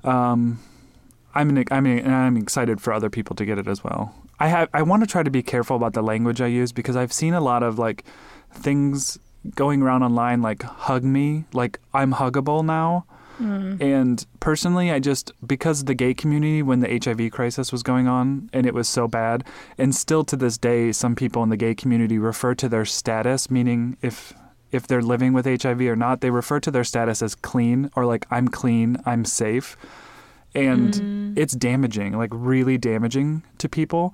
[0.04, 0.60] Um
[1.36, 4.16] I'm in, I'm and I'm excited for other people to get it as well.
[4.40, 6.96] I have I want to try to be careful about the language I use because
[6.96, 8.04] I've seen a lot of like
[8.52, 9.20] things
[9.56, 13.06] going around online like hug me, like I'm huggable now.
[13.40, 18.50] And personally, I just because the gay community when the HIV crisis was going on
[18.54, 19.44] and it was so bad,
[19.78, 23.50] and still to this day, some people in the gay community refer to their status,
[23.52, 24.34] meaning if
[24.72, 28.06] if they're living with HIV or not, they refer to their status as clean or
[28.06, 29.78] like I'm clean, I'm safe,
[30.54, 34.14] and it's damaging, like really damaging to people,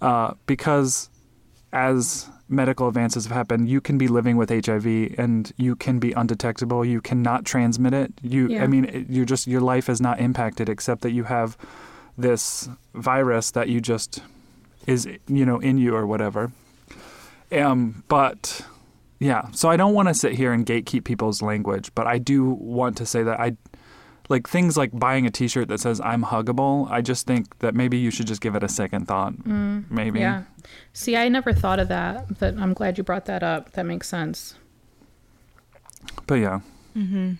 [0.00, 1.10] uh, because
[1.72, 6.12] as medical advances have happened, you can be living with HIV and you can be
[6.12, 6.84] undetectable.
[6.84, 8.12] You cannot transmit it.
[8.22, 8.64] You, Yeah.
[8.64, 11.56] I mean, you're just your life is not impacted except that you have
[12.18, 14.22] this virus that you just
[14.86, 16.52] is you know in you or whatever.
[17.52, 18.62] Um, but
[19.18, 22.44] yeah, so I don't want to sit here and gatekeep people's language, but I do
[22.44, 23.56] want to say that I
[24.30, 27.98] like things like buying a T-shirt that says "I'm huggable." I just think that maybe
[27.98, 29.34] you should just give it a second thought.
[29.34, 30.20] Mm, maybe.
[30.20, 30.44] yeah.
[30.92, 33.72] See, I never thought of that, but I'm glad you brought that up.
[33.72, 34.54] That makes sense.
[36.26, 36.60] But yeah,
[36.96, 37.32] mm-hmm.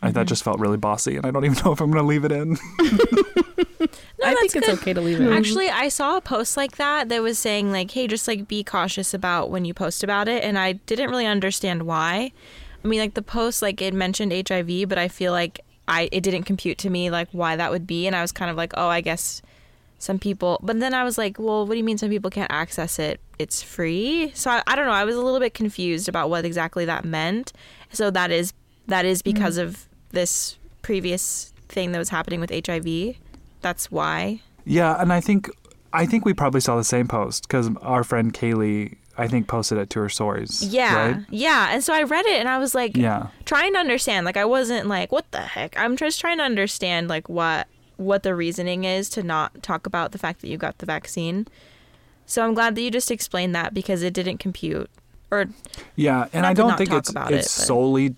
[0.00, 0.26] I, that mm-hmm.
[0.26, 2.32] just felt really bossy, and I don't even know if I'm going to leave it
[2.32, 2.56] in.
[4.18, 5.30] No, I that's think it's okay to leave it.
[5.30, 8.64] Actually, I saw a post like that that was saying like, "Hey, just like be
[8.64, 12.32] cautious about when you post about it," and I didn't really understand why.
[12.82, 16.22] I mean, like the post like it mentioned HIV, but I feel like I it
[16.22, 18.72] didn't compute to me like why that would be, and I was kind of like,
[18.76, 19.42] "Oh, I guess
[19.98, 22.50] some people." But then I was like, "Well, what do you mean some people can't
[22.50, 23.20] access it?
[23.38, 24.92] It's free." So I, I don't know.
[24.92, 27.52] I was a little bit confused about what exactly that meant.
[27.92, 28.52] So that is
[28.86, 29.34] that is mm-hmm.
[29.34, 33.16] because of this previous thing that was happening with HIV.
[33.60, 34.40] That's why.
[34.64, 35.48] Yeah, and I think
[35.92, 39.78] I think we probably saw the same post because our friend Kaylee, I think, posted
[39.78, 40.62] it to her stories.
[40.62, 40.94] Yeah.
[41.12, 41.24] Right?
[41.30, 41.68] Yeah.
[41.72, 43.28] And so I read it and I was like Yeah.
[43.44, 44.26] trying to understand.
[44.26, 45.78] Like I wasn't like, what the heck?
[45.78, 50.12] I'm just trying to understand like what what the reasoning is to not talk about
[50.12, 51.46] the fact that you got the vaccine.
[52.26, 54.90] So I'm glad that you just explained that because it didn't compute.
[55.30, 55.46] Or
[55.94, 58.14] Yeah, and I don't think it's about it's it, solely.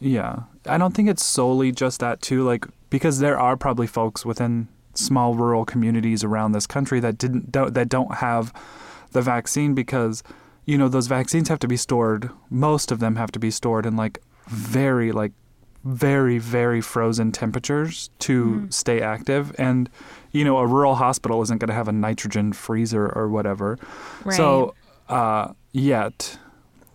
[0.00, 2.44] Yeah, I don't think it's solely just that too.
[2.44, 7.52] Like because there are probably folks within small rural communities around this country that didn't
[7.52, 8.52] that don't have
[9.12, 10.22] the vaccine because
[10.64, 12.30] you know those vaccines have to be stored.
[12.50, 15.32] Most of them have to be stored in like very like
[15.84, 19.88] very very frozen temperatures to stay active and
[20.32, 23.78] you know a rural hospital isn't going to have a nitrogen freezer or whatever
[24.24, 24.36] right.
[24.36, 24.74] so
[25.08, 26.36] uh yet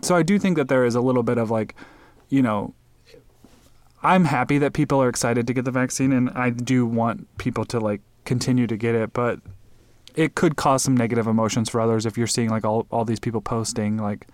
[0.02, 1.76] so i do think that there is a little bit of like
[2.30, 2.74] you know
[4.04, 7.64] i'm happy that people are excited to get the vaccine and i do want people
[7.64, 9.40] to like continue to get it but
[10.16, 13.20] it could cause some negative emotions for others if you're seeing like all, all these
[13.20, 14.28] people posting like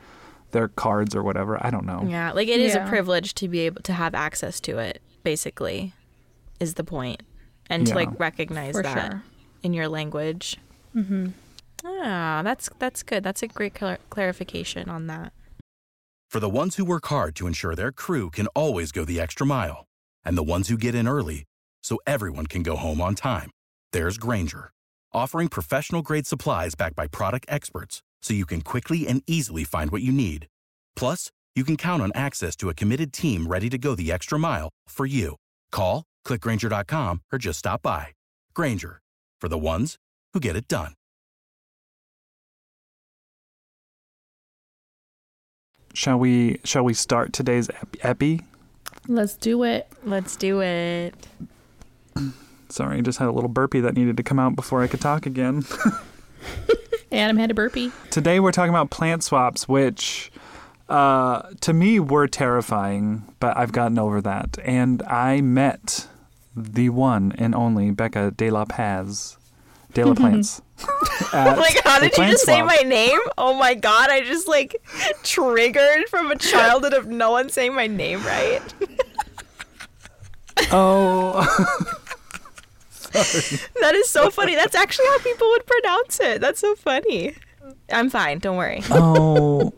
[0.52, 3.60] their cards or whatever i don't know yeah, like it is a privilege to be
[3.60, 5.94] able to have access to it, basically,
[6.60, 7.22] is the point.
[7.70, 9.24] And to like recognize For that sure.
[9.62, 10.58] in your language.
[10.96, 11.28] Mm-hmm.
[11.86, 13.24] Ah, that's that's good.
[13.24, 15.34] That's a great clar- clarification on that.
[16.30, 19.46] For the ones who work hard to ensure their crew can always go the extra
[19.46, 19.86] mile,
[20.26, 21.44] and the ones who get in early
[21.84, 23.52] so everyone can go home on time,
[23.94, 24.72] there's Grainger,
[25.14, 29.92] offering professional grade supplies backed by product experts so you can quickly and easily find
[29.92, 30.48] what you need.
[30.96, 34.38] Plus, you can count on access to a committed team ready to go the extra
[34.38, 35.36] mile for you.
[35.72, 38.08] Call, clickgrainger.com, or just stop by.
[38.54, 39.02] Grainger,
[39.42, 39.98] for the ones
[40.34, 40.94] who get it done.
[45.94, 48.42] shall we shall we start today's ep- epi
[49.08, 49.88] Let's do it.
[50.04, 51.16] Let's do it.
[52.70, 55.02] Sorry i just had a little burpee that needed to come out before i could
[55.02, 55.64] talk again
[57.12, 57.92] Adam had a burpee.
[58.12, 60.32] Today we're talking about plant swaps, which
[60.90, 64.58] uh, to me were terrifying, but I've gotten over that.
[64.64, 66.08] And I met
[66.56, 69.38] the one and only Becca De La Paz,
[69.94, 70.62] De La Plants.
[71.34, 73.20] Like, how the did you just say my name?
[73.38, 74.82] Oh my god, I just like
[75.24, 78.62] triggered from a childhood of no one saying my name right.
[80.72, 81.96] Oh,
[83.82, 84.56] That is so funny.
[84.56, 86.42] That's actually how people would pronounce it.
[86.42, 87.36] That's so funny.
[87.92, 88.40] I'm fine.
[88.40, 88.82] Don't worry.
[88.92, 89.74] oh.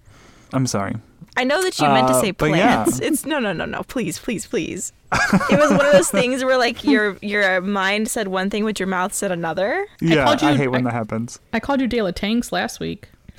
[0.52, 0.96] I'm sorry.
[1.38, 2.84] I know that you meant to Uh, say but yeah.
[2.84, 3.00] plants.
[3.00, 3.82] It's no, no, no, no.
[3.82, 4.92] Please, please, please.
[5.12, 8.80] it was one of those things where like your your mind said one thing, but
[8.80, 9.86] your mouth said another.
[10.00, 11.38] Yeah, called you- I hate when I- that happens.
[11.52, 13.08] I called you De La Tanks last week.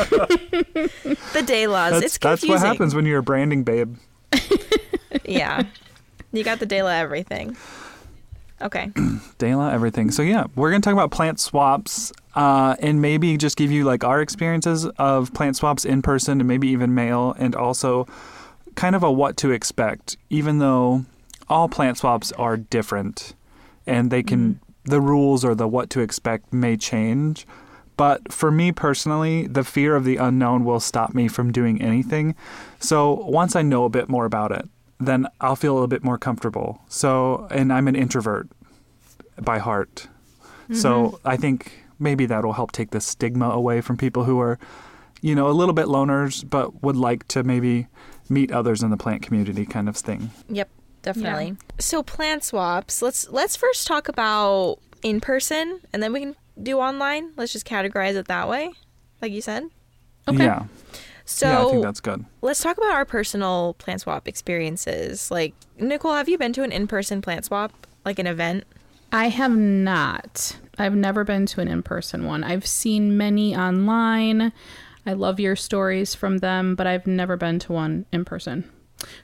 [0.00, 1.92] The day laws.
[1.92, 3.96] That's, it's that's what happens when you're a branding babe.
[5.24, 5.64] Yeah,
[6.32, 7.56] you got the de la everything.
[8.62, 8.92] Okay.
[9.38, 10.10] Dela, everything.
[10.10, 14.04] So yeah, we're gonna talk about plant swaps, uh, and maybe just give you like
[14.04, 18.06] our experiences of plant swaps in person, and maybe even mail, and also
[18.74, 20.16] kind of a what to expect.
[20.28, 21.04] Even though
[21.48, 23.34] all plant swaps are different,
[23.86, 27.46] and they can the rules or the what to expect may change.
[27.96, 32.34] But for me personally, the fear of the unknown will stop me from doing anything.
[32.78, 34.66] So once I know a bit more about it,
[35.00, 36.82] then I'll feel a little bit more comfortable.
[36.88, 38.48] So, and I'm an introvert
[39.40, 40.08] by heart.
[40.72, 41.28] So mm-hmm.
[41.28, 44.58] I think maybe that'll help take the stigma away from people who are,
[45.20, 47.88] you know, a little bit loners, but would like to maybe
[48.28, 50.30] meet others in the plant community kind of thing.
[50.48, 50.70] Yep,
[51.02, 51.56] definitely.
[51.80, 53.02] So plant swaps.
[53.02, 57.32] Let's let's first talk about in person, and then we can do online.
[57.36, 58.70] Let's just categorize it that way,
[59.20, 59.64] like you said.
[60.28, 60.44] Okay.
[60.44, 60.64] Yeah.
[61.30, 62.24] So yeah, I think that's good.
[62.42, 65.30] let's talk about our personal plant swap experiences.
[65.30, 68.64] Like Nicole, have you been to an in-person plant swap, like an event?
[69.12, 70.56] I have not.
[70.76, 72.42] I've never been to an in person one.
[72.42, 74.52] I've seen many online.
[75.06, 78.68] I love your stories from them, but I've never been to one in person.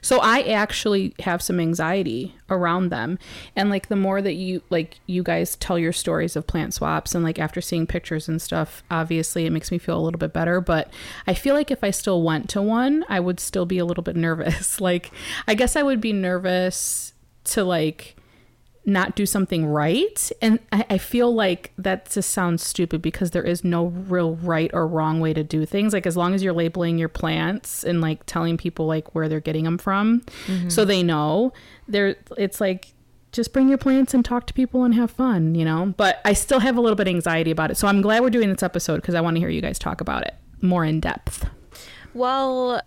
[0.01, 3.19] So I actually have some anxiety around them.
[3.55, 7.15] And like the more that you like you guys tell your stories of plant swaps
[7.15, 10.33] and like after seeing pictures and stuff, obviously it makes me feel a little bit
[10.33, 10.91] better, but
[11.25, 14.03] I feel like if I still went to one, I would still be a little
[14.03, 14.81] bit nervous.
[14.87, 15.11] like
[15.47, 17.13] I guess I would be nervous
[17.45, 18.16] to like
[18.87, 20.31] not do something right.
[20.41, 24.71] And I, I feel like that just sounds stupid because there is no real right
[24.73, 25.91] or wrong way to do things.
[25.91, 29.41] Like as long as you're labeling your plants and like telling people like where they're
[29.41, 30.69] getting them from, mm-hmm.
[30.69, 31.51] so they know.
[31.89, 32.93] There, it's like
[33.33, 35.93] just bring your plants and talk to people and have fun, you know.
[35.97, 37.75] But I still have a little bit of anxiety about it.
[37.75, 39.99] So I'm glad we're doing this episode because I want to hear you guys talk
[39.99, 41.45] about it more in depth.
[42.13, 42.81] Well,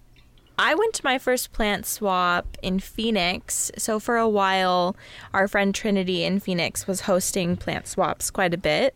[0.63, 3.73] I went to my first plant swap in Phoenix.
[3.79, 4.95] So for a while,
[5.33, 8.95] our friend Trinity in Phoenix was hosting plant swaps quite a bit.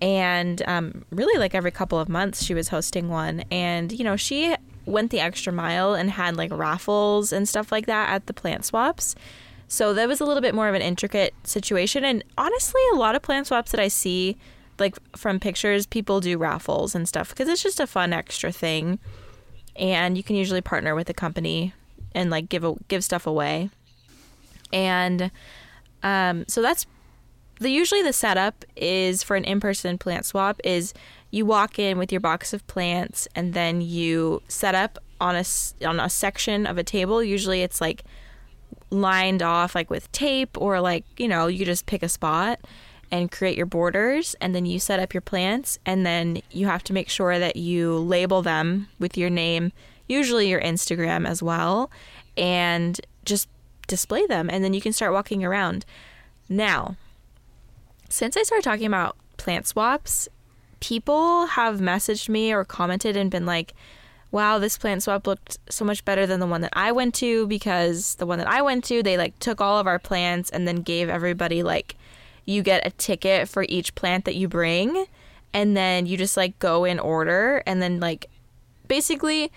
[0.00, 3.44] And um, really, like every couple of months, she was hosting one.
[3.50, 7.84] And, you know, she went the extra mile and had like raffles and stuff like
[7.84, 9.14] that at the plant swaps.
[9.68, 12.02] So that was a little bit more of an intricate situation.
[12.02, 14.38] And honestly, a lot of plant swaps that I see,
[14.78, 18.98] like from pictures, people do raffles and stuff because it's just a fun extra thing
[19.76, 21.72] and you can usually partner with a company
[22.14, 23.70] and like give a, give stuff away.
[24.72, 25.30] And
[26.02, 26.86] um, so that's
[27.60, 30.92] the usually the setup is for an in-person plant swap is
[31.30, 35.44] you walk in with your box of plants and then you set up on a
[35.86, 37.22] on a section of a table.
[37.22, 38.04] Usually it's like
[38.90, 42.60] lined off like with tape or like you know you just pick a spot
[43.10, 46.82] and create your borders and then you set up your plants and then you have
[46.84, 49.72] to make sure that you label them with your name
[50.08, 51.90] usually your instagram as well
[52.36, 53.48] and just
[53.86, 55.84] display them and then you can start walking around.
[56.48, 56.96] Now
[58.08, 60.28] since i started talking about plant swaps
[60.78, 63.74] people have messaged me or commented and been like
[64.34, 67.46] wow, this plant swap looked so much better than the one that I went to
[67.46, 70.66] because the one that I went to, they like took all of our plants and
[70.66, 71.94] then gave everybody like
[72.44, 75.06] you get a ticket for each plant that you bring
[75.52, 78.28] and then you just like go in order and then like
[78.88, 79.50] basically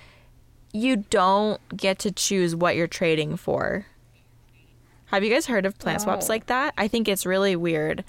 [0.74, 3.86] you don't get to choose what you're trading for.
[5.06, 6.74] Have you guys heard of plant swaps like that?
[6.78, 8.04] I think it's really weird.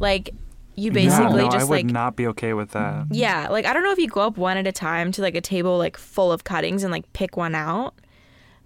[0.00, 0.34] Like
[0.74, 3.06] you basically no, just I would like not be okay with that.
[3.10, 5.34] yeah, like I don't know if you go up one at a time to like
[5.34, 7.94] a table like full of cuttings and like pick one out,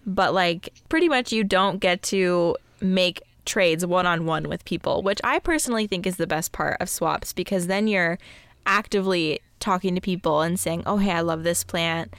[0.07, 5.03] but like pretty much you don't get to make trades one on one with people,
[5.03, 8.19] which I personally think is the best part of swaps because then you're
[8.67, 12.15] actively talking to people and saying, "Oh, hey, I love this plant."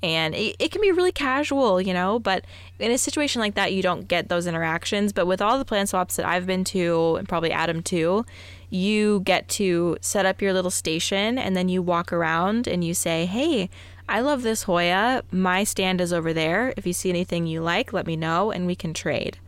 [0.00, 2.44] And it, it can be really casual, you know, but
[2.78, 5.12] in a situation like that, you don't get those interactions.
[5.12, 8.24] But with all the plant swaps that I've been to, and probably Adam too,
[8.70, 12.94] you get to set up your little station and then you walk around and you
[12.94, 13.70] say, Hey,
[14.08, 15.22] I love this Hoya.
[15.32, 16.72] My stand is over there.
[16.76, 19.38] If you see anything you like, let me know and we can trade.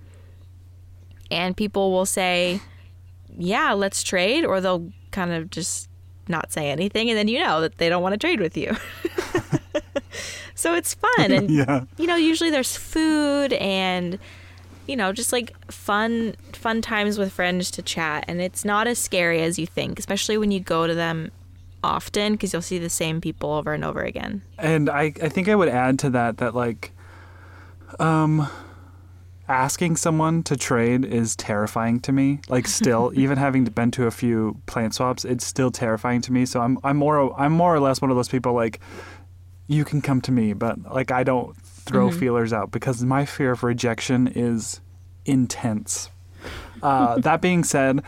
[1.31, 2.61] And people will say,
[3.37, 5.89] "Yeah, let's trade," or they'll kind of just
[6.28, 8.76] not say anything, and then you know that they don't want to trade with you.
[10.55, 11.85] so it's fun, and yeah.
[11.99, 14.18] you know, usually there's food and
[14.87, 18.99] you know, just like fun fun times with friends to chat, and it's not as
[18.99, 21.31] scary as you think, especially when you go to them
[21.83, 24.43] often because you'll see the same people over and over again.
[24.59, 26.93] And I, I think I would add to that that like
[27.99, 28.49] um
[29.51, 32.40] asking someone to trade is terrifying to me.
[32.48, 36.46] Like still, even having been to a few plant swaps, it's still terrifying to me.
[36.46, 38.80] So I'm I'm more I'm more or less one of those people like
[39.66, 43.53] you can come to me, but like I don't throw feelers out because my fear
[43.53, 44.80] of rejection is
[45.26, 46.11] intense.
[46.82, 48.03] Uh, that being said,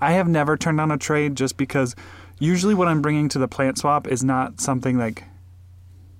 [0.00, 1.96] I have never turned down a trade just because
[2.38, 5.24] usually what I'm bringing to the plant swap is not something like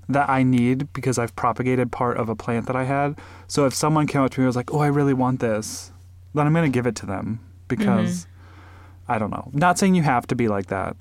[0.09, 3.19] that I need because I've propagated part of a plant that I had.
[3.47, 5.93] So if someone came up to me and was like, "Oh, I really want this,"
[6.35, 8.27] then I'm going to give it to them because
[9.09, 9.51] I don't know.
[9.53, 10.97] Not saying you have to be like that,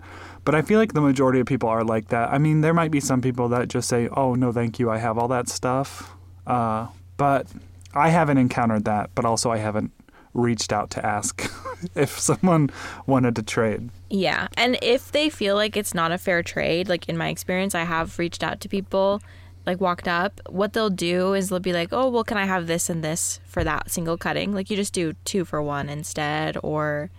[0.46, 2.32] but I feel like the majority of people are like that.
[2.32, 4.90] I mean, there might be some people that just say, "Oh, no, thank you.
[4.90, 6.88] I have all that stuff." Uh,
[7.18, 7.48] but
[7.94, 9.92] I haven't encountered that, but also I haven't
[10.34, 11.50] reached out to ask
[11.96, 12.70] if someone
[13.06, 13.90] wanted to trade.
[14.14, 14.48] Yeah.
[14.56, 17.84] And if they feel like it's not a fair trade, like in my experience, I
[17.84, 19.24] have reached out to people,
[19.66, 20.40] like walked up.
[20.48, 23.40] What they'll do is they'll be like, oh, well, can I have this and this
[23.44, 24.54] for that single cutting?
[24.54, 27.10] Like you just do two for one instead, or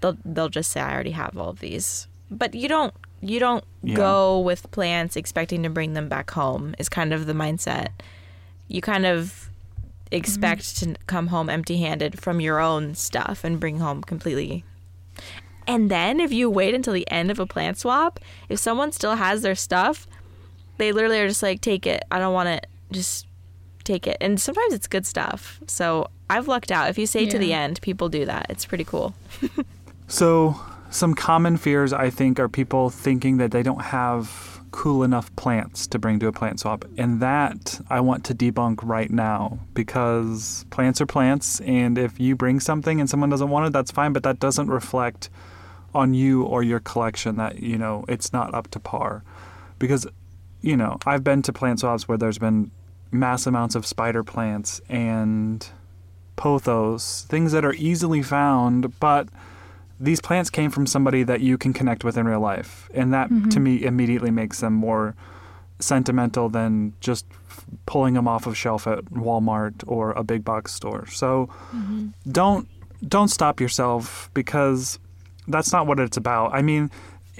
[0.00, 2.06] they'll they'll just say I already have all of these.
[2.30, 3.96] But you don't you don't Yeah.
[3.96, 6.76] go with plants expecting to bring them back home.
[6.78, 7.88] Is kind of the mindset.
[8.68, 9.50] You kind of
[10.12, 10.92] expect mm-hmm.
[10.92, 14.62] to come home empty-handed from your own stuff and bring home completely
[15.66, 19.16] and then if you wait until the end of a plant swap, if someone still
[19.16, 20.06] has their stuff,
[20.78, 22.04] they literally are just like, take it.
[22.10, 22.66] I don't want it.
[22.90, 23.26] Just
[23.84, 24.16] take it.
[24.20, 25.60] And sometimes it's good stuff.
[25.66, 26.90] So I've lucked out.
[26.90, 28.46] If you stay to the end, people do that.
[28.50, 29.14] It's pretty cool.
[30.08, 30.60] So,
[30.90, 35.86] some common fears I think are people thinking that they don't have cool enough plants
[35.88, 36.84] to bring to a plant swap.
[36.96, 41.60] And that I want to debunk right now because plants are plants.
[41.60, 44.12] And if you bring something and someone doesn't want it, that's fine.
[44.12, 45.28] But that doesn't reflect
[45.96, 49.24] on you or your collection that, you know, it's not up to par.
[49.78, 50.06] Because,
[50.60, 52.70] you know, I've been to plant swaps where there's been
[53.10, 55.66] mass amounts of spider plants and
[56.36, 59.28] pothos, things that are easily found, but
[59.98, 62.90] these plants came from somebody that you can connect with in real life.
[62.92, 63.62] And that to mm-hmm.
[63.62, 65.14] me immediately makes them more
[65.78, 67.24] sentimental than just
[67.86, 71.06] pulling them off of shelf at Walmart or a big box store.
[71.06, 72.08] So mm-hmm.
[72.30, 72.68] don't
[73.06, 74.98] don't stop yourself because
[75.48, 76.54] that's not what it's about.
[76.54, 76.90] I mean,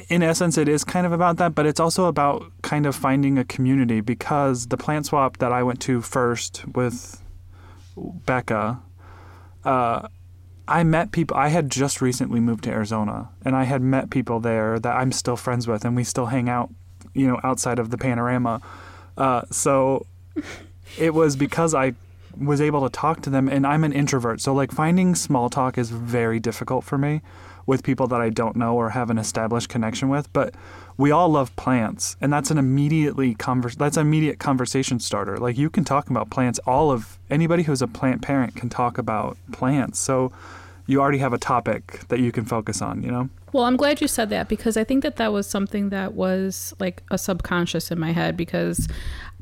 [0.09, 3.39] in essence it is kind of about that, but it's also about kind of finding
[3.39, 7.23] a community because the plant swap that I went to first with
[7.97, 8.81] Becca
[9.67, 10.09] uh,
[10.69, 11.37] I met people.
[11.37, 15.13] I had just recently moved to Arizona, and I had met people there that I'm
[15.13, 16.71] still friends with, and we still hang out,
[17.15, 18.61] you know, outside of the panorama.
[19.17, 20.07] Uh, so
[20.99, 21.95] it was because I
[22.39, 25.79] was able to talk to them, and I'm an introvert, so like finding small talk
[25.79, 27.23] is very difficult for me
[27.67, 30.33] with people that I don't know or have an established connection with.
[30.33, 30.55] But
[30.97, 33.75] we all love plants, and that's an immediately converse.
[33.75, 35.37] That's an immediate conversation starter.
[35.37, 36.59] Like you can talk about plants.
[36.67, 39.99] All of anybody who's a plant parent can talk about plants.
[39.99, 40.33] So
[40.87, 43.03] you already have a topic that you can focus on.
[43.03, 43.29] You know.
[43.53, 46.75] Well, I'm glad you said that because I think that that was something that was
[46.79, 48.89] like a subconscious in my head because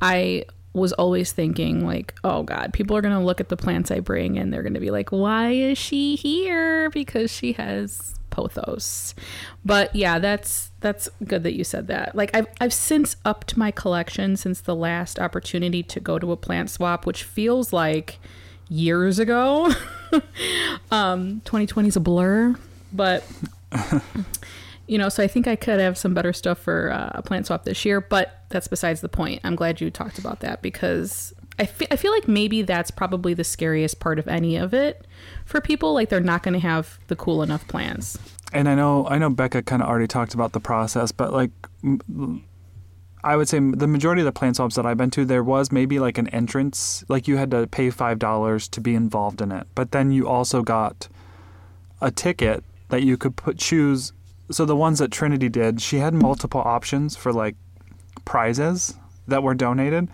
[0.00, 0.44] I
[0.74, 4.00] was always thinking like, oh god, people are going to look at the plants I
[4.00, 6.90] bring and they're going to be like, why is she here?
[6.90, 9.14] Because she has pothos.
[9.64, 12.14] But yeah, that's that's good that you said that.
[12.14, 16.36] Like I've I've since upped my collection since the last opportunity to go to a
[16.36, 18.18] plant swap, which feels like
[18.68, 19.72] years ago.
[20.90, 22.56] um 2020 is a blur,
[22.92, 23.24] but
[24.86, 27.46] you know, so I think I could have some better stuff for uh, a plant
[27.46, 29.40] swap this year, but that's besides the point.
[29.44, 33.34] I'm glad you talked about that because I fe- I feel like maybe that's probably
[33.34, 35.06] the scariest part of any of it
[35.44, 35.94] for people.
[35.94, 38.18] Like they're not going to have the cool enough plants.
[38.52, 41.50] And I know I know Becca kind of already talked about the process, but like
[43.22, 45.72] I would say the majority of the plant swaps that I've been to, there was
[45.72, 49.50] maybe like an entrance, like you had to pay five dollars to be involved in
[49.50, 51.08] it, but then you also got
[52.00, 54.12] a ticket that you could put choose.
[54.50, 57.56] So the ones that Trinity did, she had multiple options for like
[58.24, 58.94] prizes
[59.26, 60.08] that were donated,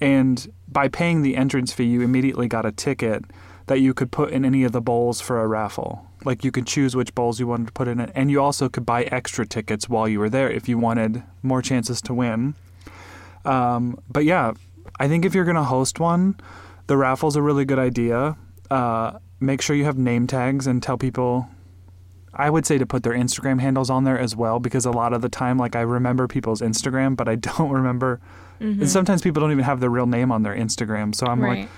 [0.00, 3.24] and by paying the entrance fee, you immediately got a ticket
[3.66, 6.06] that you could put in any of the bowls for a raffle.
[6.24, 8.68] Like you could choose which bowls you wanted to put in it, and you also
[8.68, 12.54] could buy extra tickets while you were there if you wanted more chances to win.
[13.44, 14.52] Um, but yeah,
[14.98, 16.36] I think if you're gonna host one,
[16.86, 18.36] the raffle's a really good idea.
[18.70, 21.48] Uh, make sure you have name tags and tell people.
[22.34, 25.12] I would say to put their Instagram handles on there as well because a lot
[25.12, 28.20] of the time, like I remember people's Instagram, but I don't remember.
[28.60, 28.82] Mm-hmm.
[28.82, 31.14] And sometimes people don't even have their real name on their Instagram.
[31.14, 31.60] So I'm right.
[31.60, 31.68] like,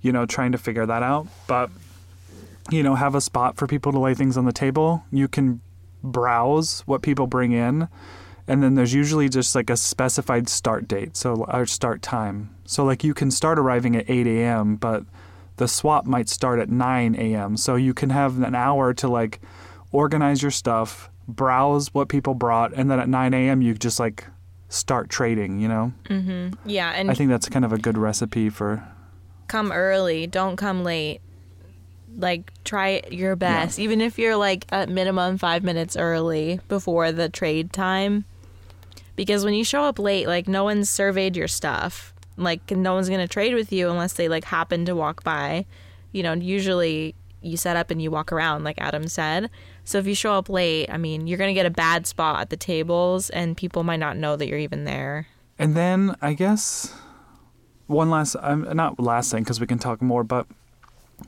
[0.00, 1.26] you know, trying to figure that out.
[1.46, 1.70] But,
[2.70, 5.04] you know, have a spot for people to lay things on the table.
[5.10, 5.60] You can
[6.02, 7.88] browse what people bring in.
[8.48, 12.50] And then there's usually just like a specified start date, so our start time.
[12.64, 15.04] So, like, you can start arriving at 8 a.m., but
[15.58, 17.56] the swap might start at 9 a.m.
[17.56, 19.40] So, you can have an hour to like
[19.92, 24.26] organize your stuff, browse what people brought, and then at 9 a.m., you just like
[24.68, 25.92] start trading, you know?
[26.04, 26.68] Mm-hmm.
[26.68, 28.82] Yeah, and I think that's kind of a good recipe for
[29.52, 30.26] come early.
[30.26, 31.20] Don't come late.
[32.16, 37.28] Like try your best, even if you're like at minimum five minutes early before the
[37.28, 38.24] trade time.
[39.14, 42.14] Because when you show up late, like no one's surveyed your stuff.
[42.36, 45.66] Like no one's gonna trade with you unless they like happen to walk by.
[46.12, 49.50] You know, usually you set up and you walk around, like Adam said.
[49.92, 52.48] So if you show up late, I mean, you're gonna get a bad spot at
[52.48, 55.26] the tables, and people might not know that you're even there.
[55.58, 56.94] And then I guess
[57.88, 60.46] one last, um, not last thing because we can talk more, but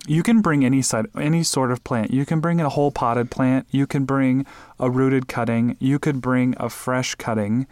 [0.06, 2.10] you can bring any side, any sort of plant.
[2.10, 3.66] You can bring a whole potted plant.
[3.70, 4.46] You can bring
[4.80, 5.76] a rooted cutting.
[5.78, 7.66] You could bring a fresh cutting.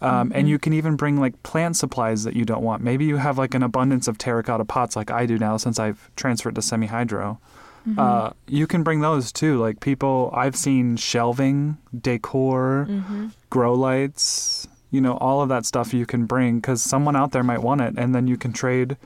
[0.00, 2.82] Um, And you can even bring like plant supplies that you don't want.
[2.82, 6.10] Maybe you have like an abundance of terracotta pots, like I do now since I've
[6.16, 7.38] transferred to semi hydro.
[7.86, 7.98] Mm-hmm.
[7.98, 9.60] Uh, you can bring those too.
[9.60, 13.28] Like people, I've seen shelving, decor, mm-hmm.
[13.50, 17.42] grow lights, you know, all of that stuff you can bring because someone out there
[17.42, 18.96] might want it, and then you can trade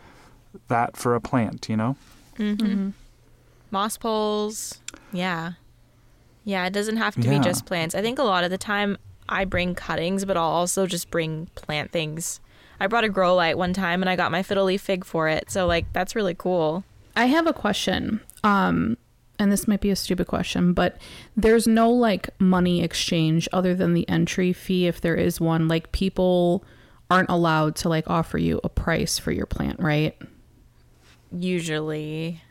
[0.68, 1.96] that for a plant, you know?
[2.38, 2.90] Mm-hmm.
[3.70, 4.80] moss poles.
[5.12, 5.52] Yeah.
[6.44, 7.38] Yeah, it doesn't have to Yeah.
[7.38, 7.94] be just plants.
[7.94, 8.96] I think a lot of the time
[9.28, 12.40] I bring cuttings, but I'll also just bring plant things.
[12.80, 15.28] I brought a grow light one time and I got my fiddle leaf fig for
[15.28, 15.50] it.
[15.50, 16.84] So like that's really cool.
[17.16, 18.20] I have a question.
[18.44, 18.96] Um,
[19.38, 20.96] and this might be a stupid question, but
[21.36, 25.68] there's no like money exchange other than the entry fee if there is one.
[25.68, 26.64] Like people
[27.10, 30.16] aren't allowed to like offer you a price for your plant, right?
[31.32, 32.42] Usually.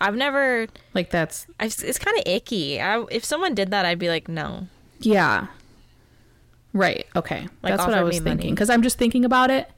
[0.00, 2.80] I've never Like that's I've, it's kind of icky.
[2.80, 4.66] I, if someone did that, I'd be like, no.
[5.00, 5.46] yeah.
[6.72, 7.06] Right.
[7.16, 7.48] Okay.
[7.62, 9.70] Like, that's what I was thinking cuz I'm just thinking about it.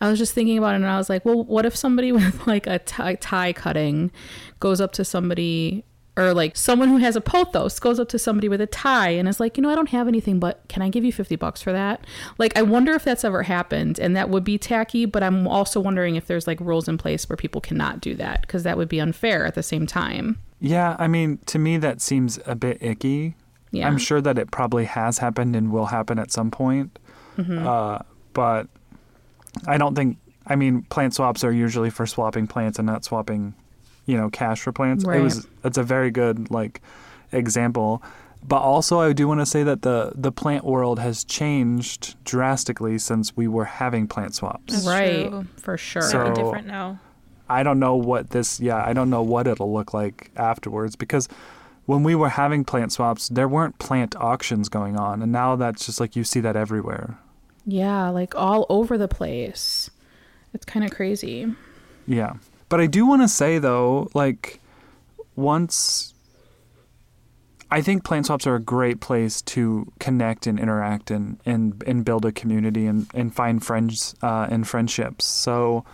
[0.00, 2.46] I was just thinking about it and I was like, well, what if somebody with
[2.46, 4.10] like a Thai, Thai cutting
[4.64, 5.84] goes up to somebody
[6.16, 9.28] or like someone who has a pothos goes up to somebody with a Thai and
[9.28, 11.60] is like, you know, I don't have anything, but can I give you 50 bucks
[11.60, 12.06] for that?
[12.38, 15.80] Like, I wonder if that's ever happened and that would be tacky, but I'm also
[15.80, 18.88] wondering if there's like rules in place where people cannot do that because that would
[18.88, 20.38] be unfair at the same time.
[20.60, 23.36] Yeah, I mean, to me, that seems a bit icky.
[23.70, 23.86] Yeah.
[23.86, 26.98] I'm sure that it probably has happened and will happen at some point.
[27.36, 27.66] Mm-hmm.
[27.66, 27.98] Uh,
[28.32, 28.68] but
[29.66, 33.54] I don't think, I mean, plant swaps are usually for swapping plants and not swapping,
[34.06, 35.04] you know, cash for plants.
[35.04, 35.20] Right.
[35.20, 36.80] It was, it's a very good, like,
[37.32, 38.02] example.
[38.46, 42.98] But also, I do want to say that the, the plant world has changed drastically
[42.98, 44.74] since we were having plant swaps.
[44.74, 45.28] That's right.
[45.30, 45.46] true.
[45.56, 46.02] For sure.
[46.02, 47.00] So- Very different now.
[47.48, 51.28] I don't know what this, yeah, I don't know what it'll look like afterwards because
[51.84, 55.20] when we were having plant swaps, there weren't plant auctions going on.
[55.22, 57.18] And now that's just like you see that everywhere.
[57.66, 58.08] yeah.
[58.08, 59.90] Like all over the place.
[60.54, 61.54] It's kind of crazy.
[62.06, 62.34] Yeah.
[62.68, 64.60] But I do want to say, though, like,
[65.36, 66.14] once.
[67.70, 72.04] I think plant swaps are a great place to connect and interact and, and, and
[72.04, 75.26] build a community and, and find friends uh, and friendships.
[75.26, 75.84] So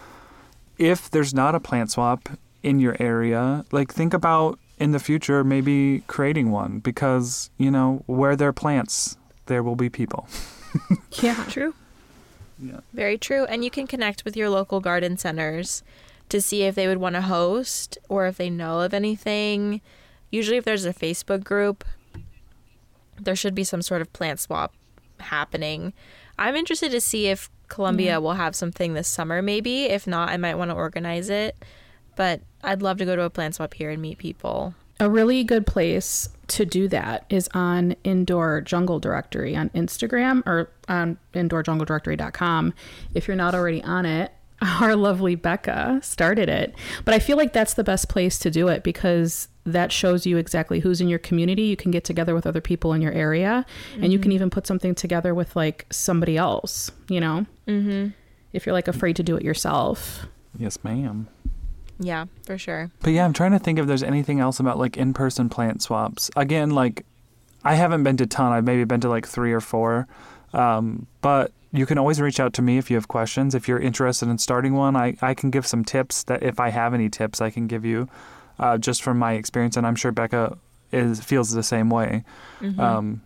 [0.76, 2.28] if there's not a plant swap
[2.62, 8.02] in your area, like think about in the future maybe creating one because, you know,
[8.06, 9.16] where there are plants,
[9.46, 10.28] there will be people.
[11.20, 11.44] Yeah.
[11.48, 11.74] True.
[12.62, 12.80] Yeah.
[12.92, 13.44] Very true.
[13.46, 15.82] And you can connect with your local garden centers
[16.31, 19.81] to see if they would want to host or if they know of anything.
[20.31, 21.85] Usually, if there's a Facebook group,
[23.18, 24.74] there should be some sort of plant swap
[25.18, 25.93] happening.
[26.39, 29.85] I'm interested to see if Columbia will have something this summer, maybe.
[29.85, 31.57] If not, I might want to organize it.
[32.16, 34.74] But I'd love to go to a plant swap here and meet people.
[34.99, 40.70] A really good place to do that is on Indoor Jungle Directory on Instagram or
[40.89, 42.74] on indoorjungledirectory.com.
[43.14, 44.33] If you're not already on it,
[44.80, 46.74] our lovely Becca started it.
[47.04, 50.36] But I feel like that's the best place to do it because that shows you
[50.36, 51.62] exactly who's in your community.
[51.62, 53.64] You can get together with other people in your area
[54.00, 57.46] and you can even put something together with like somebody else, you know?
[57.66, 58.08] Mm-hmm.
[58.52, 60.26] If you're like afraid to do it yourself.
[60.58, 61.28] Yes, ma'am.
[61.98, 62.90] Yeah, for sure.
[63.00, 66.30] But yeah, I'm trying to think if there's anything else about like in-person plant swaps.
[66.34, 67.04] Again, like
[67.62, 68.52] I haven't been to ton.
[68.52, 70.08] I've maybe been to like three or four.
[70.52, 73.54] Um, but you can always reach out to me if you have questions.
[73.54, 76.70] If you're interested in starting one, I, I can give some tips that if I
[76.70, 78.08] have any tips, I can give you.
[78.60, 80.58] uh, just from my experience, and I'm sure Becca
[80.92, 82.24] is feels the same way.
[82.78, 83.22] Um,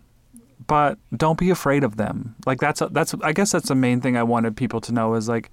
[0.67, 2.35] but don't be afraid of them.
[2.45, 5.27] Like that's that's I guess that's the main thing I wanted people to know is
[5.27, 5.51] like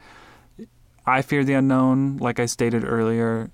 [1.04, 3.50] I fear the unknown, like I stated earlier,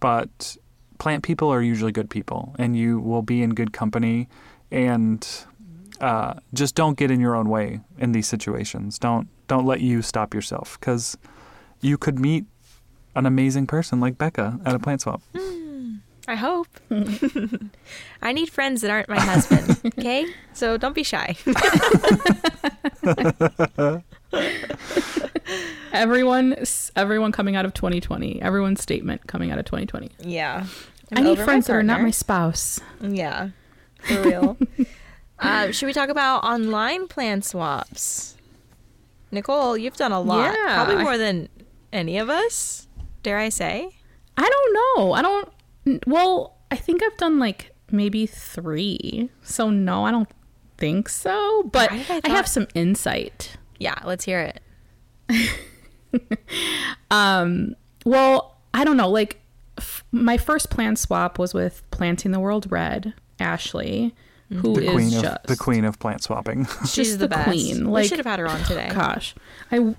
[0.00, 0.56] but
[0.98, 4.28] plant people are usually good people, and you will be in good company,
[4.70, 5.26] and
[6.00, 8.98] uh, just don't get in your own way in these situations.
[8.98, 11.16] Don't don't let you stop yourself because
[11.80, 12.44] you could meet
[13.14, 15.20] an amazing person like Becca at a plant swap.
[16.28, 16.68] I hope.
[18.22, 19.76] I need friends that aren't my husband.
[19.98, 21.36] Okay, so don't be shy.
[25.92, 26.56] Everyone,
[26.96, 28.40] everyone coming out of 2020.
[28.40, 30.10] Everyone's statement coming out of 2020.
[30.20, 30.66] Yeah.
[31.12, 32.80] I need friends that are not my spouse.
[33.02, 33.48] Yeah,
[34.02, 34.56] for real.
[35.40, 38.36] Uh, should we talk about online plan swaps?
[39.32, 40.52] Nicole, you've done a lot.
[40.54, 40.84] Yeah.
[40.84, 41.48] Probably more than
[41.92, 42.88] any of us,
[43.22, 43.90] dare I say?
[44.36, 45.12] I don't know.
[45.12, 46.04] I don't.
[46.06, 49.30] Well, I think I've done like maybe three.
[49.42, 50.28] So no, I don't
[50.78, 51.62] think so.
[51.72, 53.56] But I I, thought- have some insight.
[53.78, 54.40] Yeah, let's hear
[55.28, 55.50] it.
[57.10, 57.74] um,
[58.04, 59.08] Well, I don't know.
[59.08, 59.40] Like
[59.78, 64.14] f- my first plant swap was with Planting the World Red, Ashley,
[64.52, 66.66] who The is queen of just the queen of plant swapping.
[66.82, 67.48] She's just the, the best.
[67.48, 67.90] queen.
[67.90, 68.90] we should have had her on today.
[68.92, 69.34] Gosh,
[69.70, 69.94] I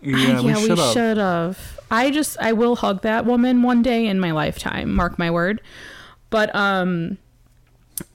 [0.00, 0.92] yeah, we should have.
[0.92, 1.80] should have.
[1.90, 4.92] I just I will hug that woman one day in my lifetime.
[4.94, 5.60] Mark my word.
[6.30, 7.18] But um,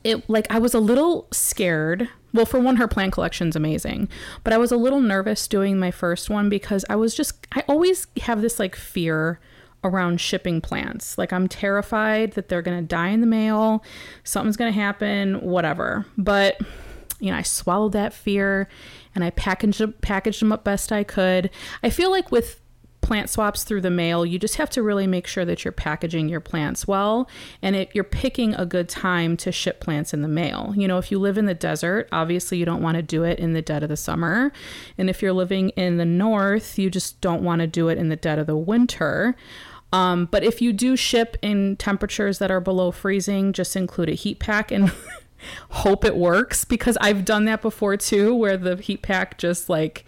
[0.03, 2.09] it like I was a little scared.
[2.33, 4.09] Well, for one, her plant collection's amazing,
[4.43, 7.63] but I was a little nervous doing my first one because I was just I
[7.67, 9.39] always have this like fear
[9.83, 11.17] around shipping plants.
[11.17, 13.83] Like I'm terrified that they're gonna die in the mail,
[14.23, 16.05] something's gonna happen, whatever.
[16.17, 16.59] But
[17.19, 18.67] you know, I swallowed that fear
[19.15, 21.49] and I packaged packaged them up best I could.
[21.81, 22.61] I feel like with
[23.07, 26.27] plant swaps through the mail, you just have to really make sure that you're packaging
[26.27, 27.29] your plants well
[27.61, 30.73] and if you're picking a good time to ship plants in the mail.
[30.75, 33.39] You know, if you live in the desert, obviously you don't want to do it
[33.39, 34.51] in the dead of the summer.
[34.97, 38.09] And if you're living in the north, you just don't want to do it in
[38.09, 39.37] the dead of the winter.
[39.93, 44.15] Um, but if you do ship in temperatures that are below freezing, just include a
[44.15, 44.91] heat pack and
[45.69, 50.03] hope it works because I've done that before too, where the heat pack just like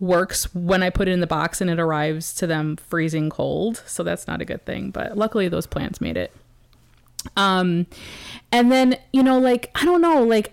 [0.00, 3.82] works when I put it in the box and it arrives to them freezing cold.
[3.86, 4.90] So that's not a good thing.
[4.90, 6.32] But luckily, those plants made it.
[7.36, 7.86] Um,
[8.50, 10.52] and then you know, like I don't know, like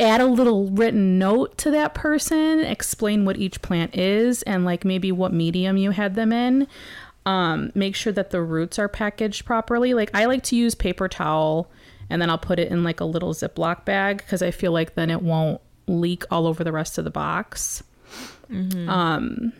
[0.00, 4.84] add a little written note to that person, explain what each plant is, and like
[4.84, 6.66] maybe what medium you had them in.
[7.26, 9.92] Um, make sure that the roots are packaged properly.
[9.92, 11.70] Like I like to use paper towel
[12.10, 14.94] and then I'll put it in like a little Ziploc bag because I feel like
[14.94, 17.82] then it won't leak all over the rest of the box.
[18.88, 19.52] Um,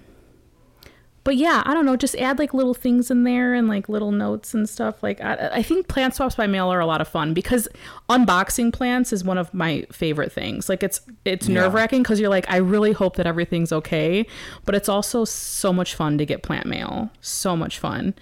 [1.25, 1.95] but yeah, I don't know.
[1.97, 5.03] Just add like little things in there and like little notes and stuff.
[5.03, 7.69] Like I, I think plant swaps by mail are a lot of fun because
[8.09, 10.71] unboxing plants is one of my favorite things.
[10.71, 11.57] Like it's it's Yeah.
[11.61, 14.27] nerve wracking because you're like I really hope that everything's okay,
[14.65, 17.11] but it's also so much fun to get plant mail.
[17.21, 18.15] So much fun.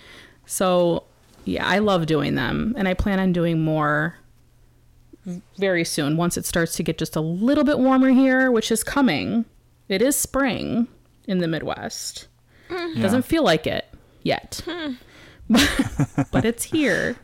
[0.46, 1.04] So
[1.44, 4.16] yeah, I love doing them, and I plan on doing more
[5.58, 8.82] very soon once it starts to get just a little bit warmer here, which is
[8.82, 9.44] coming.
[9.89, 10.89] It is spring
[11.26, 12.28] in the Midwest.
[12.70, 13.03] Yeah.
[13.03, 13.87] Doesn't feel like it
[14.22, 14.61] yet,
[15.49, 17.16] but it's here.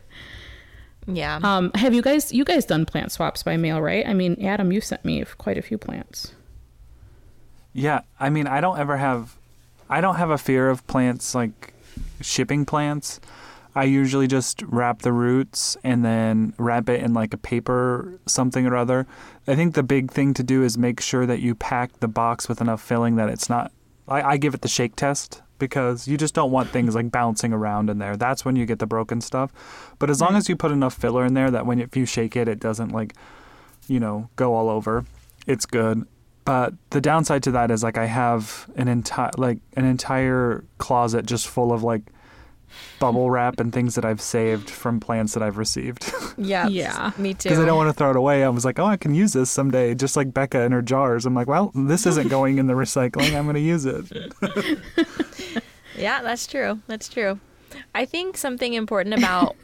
[1.05, 1.39] Yeah.
[1.43, 4.07] Um, have you guys you guys done plant swaps by mail, right?
[4.07, 6.33] I mean, Adam, you sent me quite a few plants.
[7.73, 9.35] Yeah, I mean, I don't ever have,
[9.89, 11.73] I don't have a fear of plants like
[12.21, 13.19] shipping plants.
[13.75, 18.67] I usually just wrap the roots and then wrap it in like a paper something
[18.67, 19.07] or other.
[19.47, 22.47] I think the big thing to do is make sure that you pack the box
[22.47, 23.71] with enough filling that it's not.
[24.07, 27.53] I, I give it the shake test because you just don't want things like bouncing
[27.53, 28.15] around in there.
[28.15, 29.51] That's when you get the broken stuff.
[29.97, 32.35] But as long as you put enough filler in there that when if you shake
[32.35, 33.13] it, it doesn't like,
[33.87, 35.05] you know, go all over.
[35.47, 36.05] It's good.
[36.45, 41.25] But the downside to that is like I have an entire like an entire closet
[41.25, 42.01] just full of like
[42.99, 46.67] bubble wrap and things that I've saved from plants that I've received yeah.
[46.67, 47.11] Yeah.
[47.17, 47.49] Me too.
[47.49, 48.43] because I don't want to throw it away.
[48.43, 51.25] I was like, oh, I can use this someday, just like Becca in her jars.
[51.25, 53.35] I'm like, well, this isn't going in the recycling.
[53.35, 54.11] I'm going to use it.
[55.95, 56.79] Yeah, that's true.
[56.87, 57.39] That's true.
[57.93, 59.55] I think something important about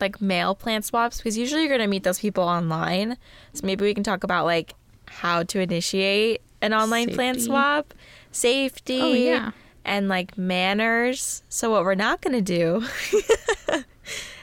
[0.00, 3.16] like mail plant swaps because usually you're going to meet those people online.
[3.52, 4.74] So maybe we can talk about like
[5.08, 7.92] how to initiate an online plant swap,
[8.30, 9.50] safety, Oh, yeah.
[9.86, 11.42] And like manners.
[11.48, 12.84] So what we're not going to do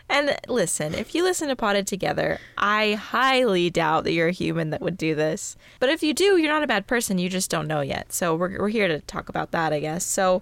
[0.09, 4.69] And listen, if you listen to Potted Together, I highly doubt that you're a human
[4.69, 5.55] that would do this.
[5.79, 7.17] But if you do, you're not a bad person.
[7.17, 8.13] You just don't know yet.
[8.13, 10.05] So we're, we're here to talk about that, I guess.
[10.05, 10.41] So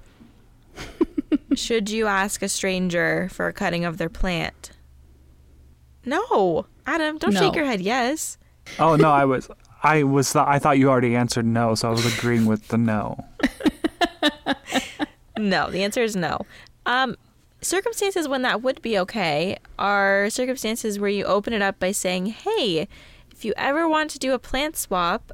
[1.56, 4.72] Should you ask a stranger for a cutting of their plant?
[6.06, 6.66] No.
[6.86, 7.40] Adam, don't No.
[7.40, 8.38] shake your head yes.
[8.80, 9.48] Oh no, I was
[9.84, 12.78] I was th- I thought you already answered no, so I was agreeing with the
[12.78, 13.24] no.
[15.38, 16.42] No, the answer is no.
[16.86, 17.16] Um,
[17.62, 22.28] circumstances when that would be okay are circumstances where you open it up by saying,
[22.28, 22.88] "Hey,
[23.32, 25.32] if you ever want to do a plant swap,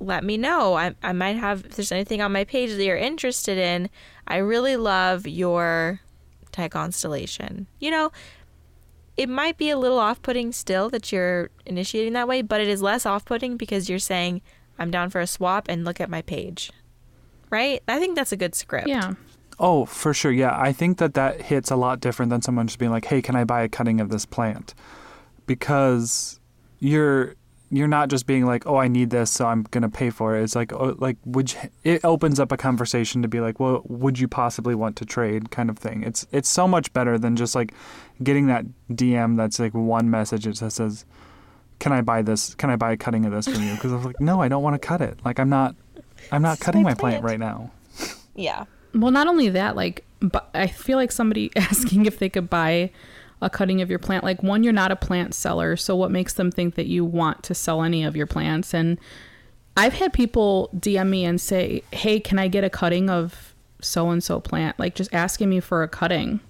[0.00, 0.74] let me know.
[0.74, 3.90] I I might have if there's anything on my page that you're interested in.
[4.26, 6.00] I really love your
[6.52, 7.66] Thai constellation.
[7.78, 8.12] You know."
[9.16, 12.68] It might be a little off putting still that you're initiating that way, but it
[12.68, 14.42] is less off putting because you're saying,
[14.78, 16.70] I'm down for a swap and look at my page.
[17.50, 17.82] Right?
[17.88, 18.88] I think that's a good script.
[18.88, 19.14] Yeah.
[19.58, 20.32] Oh, for sure.
[20.32, 23.22] Yeah, I think that that hits a lot different than someone just being like, "Hey,
[23.22, 24.74] can I buy a cutting of this plant?"
[25.46, 26.40] Because
[26.78, 27.34] you're
[27.70, 30.42] you're not just being like, "Oh, I need this, so I'm gonna pay for it."
[30.42, 33.82] It's like, oh, like would you, it opens up a conversation to be like, "Well,
[33.86, 36.02] would you possibly want to trade?" kind of thing.
[36.02, 37.72] It's it's so much better than just like
[38.22, 41.06] getting that DM that's like one message that says,
[41.78, 42.54] "Can I buy this?
[42.54, 44.62] Can I buy a cutting of this from you?" Because I'm like, "No, I don't
[44.62, 45.18] want to cut it.
[45.24, 45.74] Like I'm not
[46.32, 47.70] I'm not cutting my my plant plant." right now."
[48.38, 48.64] Yeah.
[48.94, 52.90] Well, not only that, like, but I feel like somebody asking if they could buy
[53.40, 54.24] a cutting of your plant.
[54.24, 57.42] Like, one, you're not a plant seller, so what makes them think that you want
[57.44, 58.74] to sell any of your plants?
[58.74, 58.98] And
[59.76, 64.10] I've had people DM me and say, "Hey, can I get a cutting of so
[64.10, 66.40] and so plant?" Like, just asking me for a cutting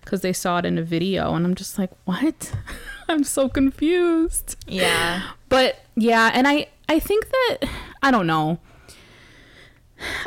[0.00, 2.52] because they saw it in a video, and I'm just like, "What?"
[3.08, 4.56] I'm so confused.
[4.66, 5.22] Yeah.
[5.48, 7.58] But yeah, and I I think that
[8.02, 8.58] I don't know.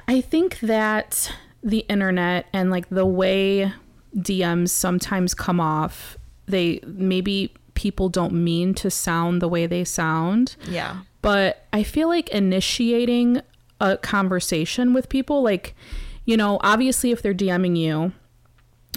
[0.07, 1.31] I think that
[1.63, 3.71] the internet and like the way
[4.15, 10.55] DMs sometimes come off, they maybe people don't mean to sound the way they sound,
[10.67, 10.97] Yeah.
[11.21, 13.41] but I feel like initiating
[13.79, 15.75] a conversation with people like
[16.25, 18.11] you know, obviously if they're DMing you,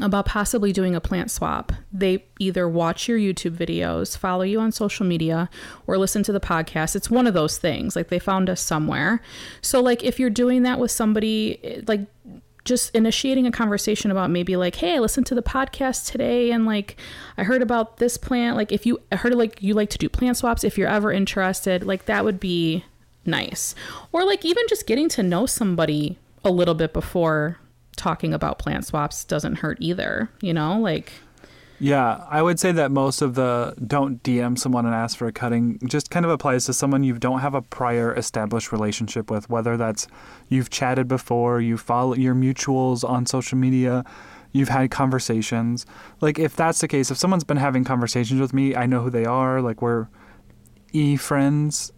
[0.01, 1.72] about possibly doing a plant swap.
[1.93, 5.51] They either watch your YouTube videos, follow you on social media,
[5.86, 6.97] or listen to the podcast.
[6.97, 7.97] It's one of those things.
[7.97, 9.20] Like they found us somewhere.
[9.61, 12.07] So, like, if you're doing that with somebody, eh, like,
[12.64, 16.66] just initiating a conversation about maybe like, hey, I listened to the podcast today and
[16.66, 16.97] like
[17.38, 18.57] I heard about this plant.
[18.57, 21.12] Like, if you I heard like you like to do plant swaps, if you're ever
[21.12, 22.84] interested, like that would be
[23.24, 23.74] nice.
[24.12, 27.59] Or like even just getting to know somebody a little bit before
[27.97, 30.78] talking about plant swaps doesn't hurt either, you know?
[30.78, 31.12] Like
[31.78, 35.32] Yeah, I would say that most of the don't DM someone and ask for a
[35.32, 39.49] cutting just kind of applies to someone you don't have a prior established relationship with,
[39.49, 40.07] whether that's
[40.49, 44.05] you've chatted before, you follow your mutuals on social media,
[44.53, 45.86] you've had conversations.
[46.20, 49.11] Like if that's the case, if someone's been having conversations with me, I know who
[49.11, 50.09] they are, like we're
[50.93, 51.93] e friends.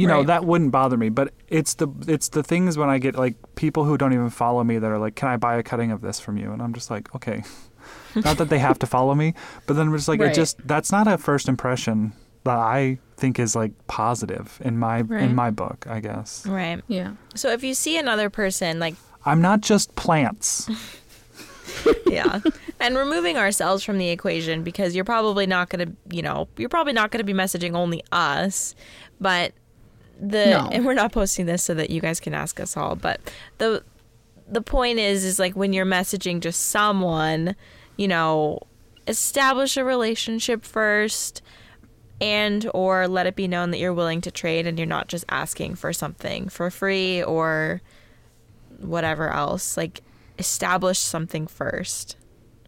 [0.00, 3.14] You know, that wouldn't bother me, but it's the it's the things when I get
[3.16, 5.90] like people who don't even follow me that are like, "Can I buy a cutting
[5.90, 7.42] of this from you?" And I'm just like, "Okay."
[8.16, 9.34] not that they have to follow me,
[9.66, 10.30] but then I'm just like, Right.
[10.32, 12.12] it just that's not a first impression
[12.44, 15.22] that I think is like positive in my Right.
[15.22, 15.86] in my book.
[15.88, 16.82] I guess Right.
[16.88, 17.12] yeah.
[17.34, 18.94] So if you see another person, like,
[19.24, 20.68] I'm not just plants.
[22.06, 22.40] yeah,
[22.80, 26.68] and removing ourselves from the equation because you're probably not going to, you know, you're
[26.68, 28.74] probably not going to be messaging only us,
[29.20, 29.52] but
[30.20, 30.68] the No.
[30.72, 33.20] and we're not posting this so that you guys can ask us all, but
[33.58, 33.82] the
[34.50, 37.54] the point is is like when you're messaging just someone,
[37.96, 38.60] you know,
[39.06, 41.42] establish a relationship first
[42.20, 45.24] and or let it be known that you're willing to trade and you're not just
[45.28, 47.80] asking for something for free or
[48.80, 49.76] whatever else.
[49.76, 50.02] Like
[50.38, 52.16] establish something first.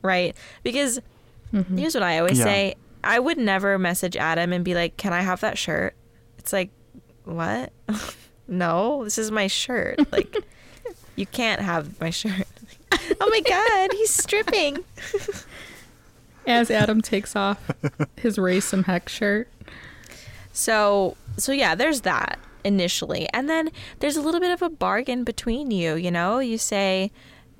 [0.02, 0.36] Right?
[0.62, 1.00] Because
[1.52, 1.76] mm-hmm.
[1.76, 2.44] here's what I always Yeah.
[2.44, 2.74] say.
[3.02, 5.94] I would never message Adam and be like, "Can I have that shirt?"
[6.38, 6.70] It's like,
[7.30, 7.72] "What?"
[8.48, 10.00] no, this is my shirt.
[10.12, 10.36] Like
[11.16, 12.46] you can't have my shirt.
[13.20, 14.84] oh my god, he's stripping.
[16.46, 17.70] As Adam takes off
[18.16, 19.48] his some heck shirt.
[20.52, 23.28] So so yeah, there's that initially.
[23.32, 23.70] And then
[24.00, 26.38] there's a little bit of a bargain between you, you know?
[26.38, 27.10] You say,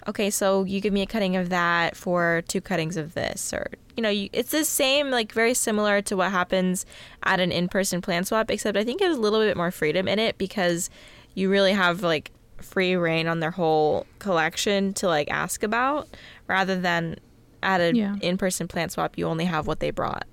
[0.09, 3.70] "Okay, so you give me a cutting of that for two cuttings of this." Or,
[3.96, 6.86] you know, you, it's the same like very similar to what happens
[7.24, 10.18] at an in-person plan swap, except I think there's a little bit more freedom in
[10.18, 10.90] it because
[11.34, 12.30] you really have like
[12.61, 16.09] free reign on their whole collection to like ask about
[16.46, 17.16] rather than
[17.62, 18.16] at an Yeah.
[18.20, 20.26] in-person plant swap you only have what they brought.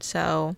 [0.00, 0.56] So,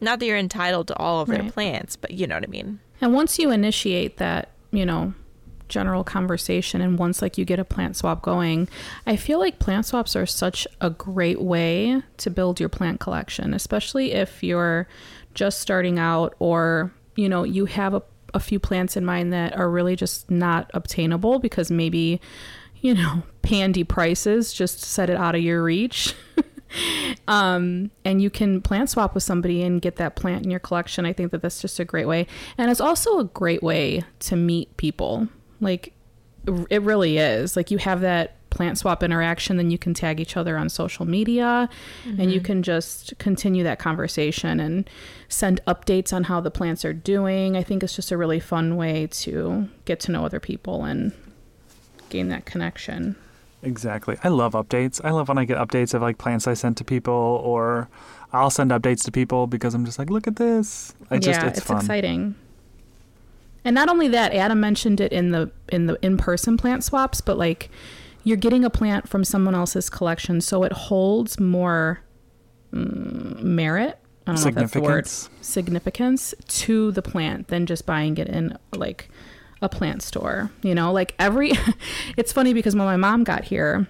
[0.00, 2.80] not that you're entitled to all of their plants, but you know what I mean.
[3.00, 5.14] And once you initiate that, you know,
[5.68, 8.68] general conversation and once like you get a plant swap going,
[9.06, 13.54] I feel like plant swaps are such a great way to build your plant collection,
[13.54, 14.88] especially if you're
[15.34, 18.02] just starting out or, you know, you have a,
[18.32, 22.20] a few plants in mind that are really just not obtainable because maybe
[22.84, 26.14] you know, pandy prices, just set it out of your reach.
[27.28, 31.06] um, and you can plant swap with somebody and get that plant in your collection.
[31.06, 32.26] I think that that's just a great way.
[32.58, 35.28] And it's also a great way to meet people.
[35.64, 35.92] Like,
[36.70, 37.56] it really is.
[37.56, 41.04] Like, you have that plant swap interaction, then you can tag each other on social
[41.04, 41.68] media
[42.04, 42.20] mm-hmm.
[42.20, 44.88] and you can just continue that conversation and
[45.28, 47.56] send updates on how the plants are doing.
[47.56, 51.12] I think it's just a really fun way to get to know other people and
[52.08, 53.16] gain that connection.
[53.62, 54.16] Exactly.
[54.22, 55.00] I love updates.
[55.02, 57.88] I love when I get updates of like plants I sent to people or
[58.32, 60.94] I'll send updates to people because I'm just like, look at this.
[61.10, 62.36] I just yeah, it's, it's exciting.
[63.64, 67.38] And not only that, Adam mentioned it in the in the in-person plant swaps, but
[67.38, 67.70] like
[68.22, 72.00] you're getting a plant from someone else's collection, so it holds more
[72.72, 73.98] mm, merit.
[74.26, 75.06] I don't know if that's the word.
[75.06, 79.10] Significance to the plant than just buying it in like
[79.60, 80.50] a plant store.
[80.62, 81.52] You know, like every.
[82.16, 83.86] it's funny because when my mom got here,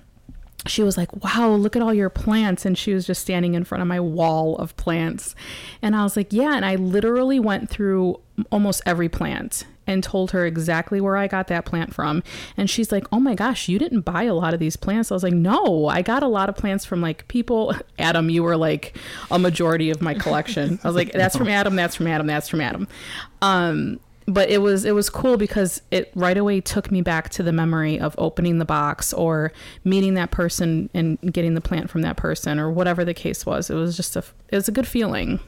[0.66, 2.64] she was like, Wow, look at all your plants.
[2.64, 5.34] And she was just standing in front of my wall of plants.
[5.82, 6.54] And I was like, Yeah.
[6.54, 11.48] And I literally went through almost every plant and told her exactly where I got
[11.48, 12.22] that plant from.
[12.56, 15.10] And she's like, Oh my gosh, you didn't buy a lot of these plants.
[15.10, 17.74] I was like, No, I got a lot of plants from like people.
[17.98, 18.96] Adam, you were like
[19.30, 20.78] a majority of my collection.
[20.82, 22.88] I was like, That's from Adam, that's from Adam, that's from Adam.
[23.42, 27.42] Um, but it was it was cool because it right away took me back to
[27.42, 29.52] the memory of opening the box or
[29.84, 33.68] meeting that person and getting the plant from that person or whatever the case was.
[33.68, 35.40] It was just a it was a good feeling.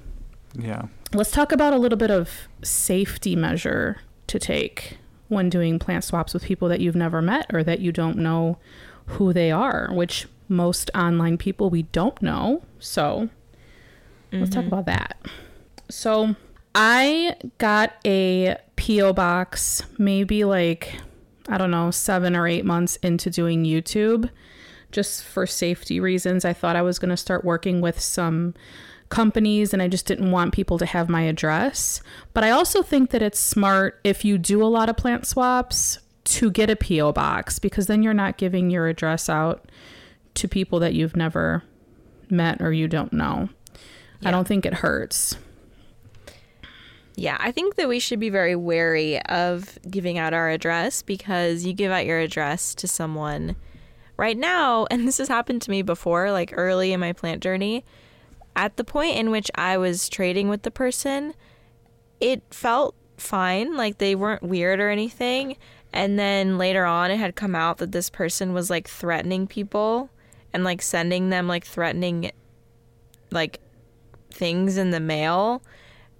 [0.55, 0.83] Yeah.
[1.15, 4.99] Let's talk about a little bit of safety measure to take
[5.29, 8.59] when doing plant swaps with people that you've never met or that you don't know
[9.07, 12.63] who they are, which most online people we don't know.
[12.79, 13.29] So
[14.31, 14.39] mm-hmm.
[14.39, 14.75] let's talk mm-hmm.
[14.75, 15.19] about that.
[15.89, 16.37] So
[16.75, 19.13] I got a P.O.
[19.13, 20.95] box maybe like,
[21.49, 24.31] I don't know, seven or eight months into doing YouTube.
[24.93, 28.55] Just for safety reasons, I thought I was going to start working with some
[29.09, 32.03] companies and I just didn't want people to have my address.
[32.35, 35.99] But I also think that it's smart if you do a lot of plant swaps
[36.25, 37.13] to get a P.O.
[37.13, 39.71] box because then you're not giving your address out
[40.35, 41.63] to people that you've never
[42.29, 43.49] met or you don't know.
[44.21, 44.29] Yeah.
[44.29, 45.37] I don't think it hurts.
[47.17, 51.65] Yeah, I think that we should be very wary of giving out our address because
[51.65, 53.57] you give out your address to someone
[54.19, 57.85] right now, and this has happened to me before, like early in my plant journey.
[58.55, 61.35] At the point in which I was trading with the person,
[62.21, 65.57] it felt fine, like they weren't weird or anything.
[65.93, 70.11] And then later on, it had come out that this person was like threatening people
[70.53, 72.31] and like sending them like threatening
[73.31, 73.61] like
[74.31, 75.63] things in the mail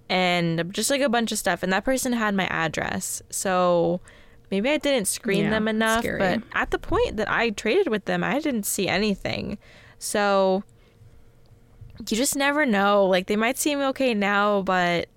[0.09, 1.63] and just like a bunch of stuff.
[1.63, 3.21] And that person had my address.
[3.29, 4.01] So
[4.51, 5.99] maybe I didn't screen yeah, them enough.
[5.99, 6.19] Scary.
[6.19, 9.57] But at the point that I traded with them, I didn't see anything.
[9.99, 10.63] So
[11.99, 13.05] you just never know.
[13.05, 15.07] Like they might seem okay now, but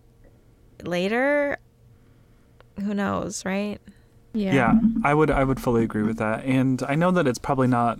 [0.82, 1.58] later,
[2.80, 3.78] who knows, right?
[4.32, 4.54] Yeah.
[4.54, 4.74] Yeah,
[5.04, 6.44] I would I would fully agree with that.
[6.44, 7.98] And I know that it's probably not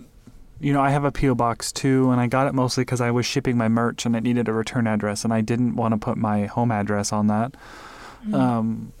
[0.61, 3.09] you know, I have a PO box too, and I got it mostly because I
[3.11, 5.97] was shipping my merch and it needed a return address, and I didn't want to
[5.97, 7.53] put my home address on that.
[8.27, 8.33] Mm.
[8.35, 8.93] Um,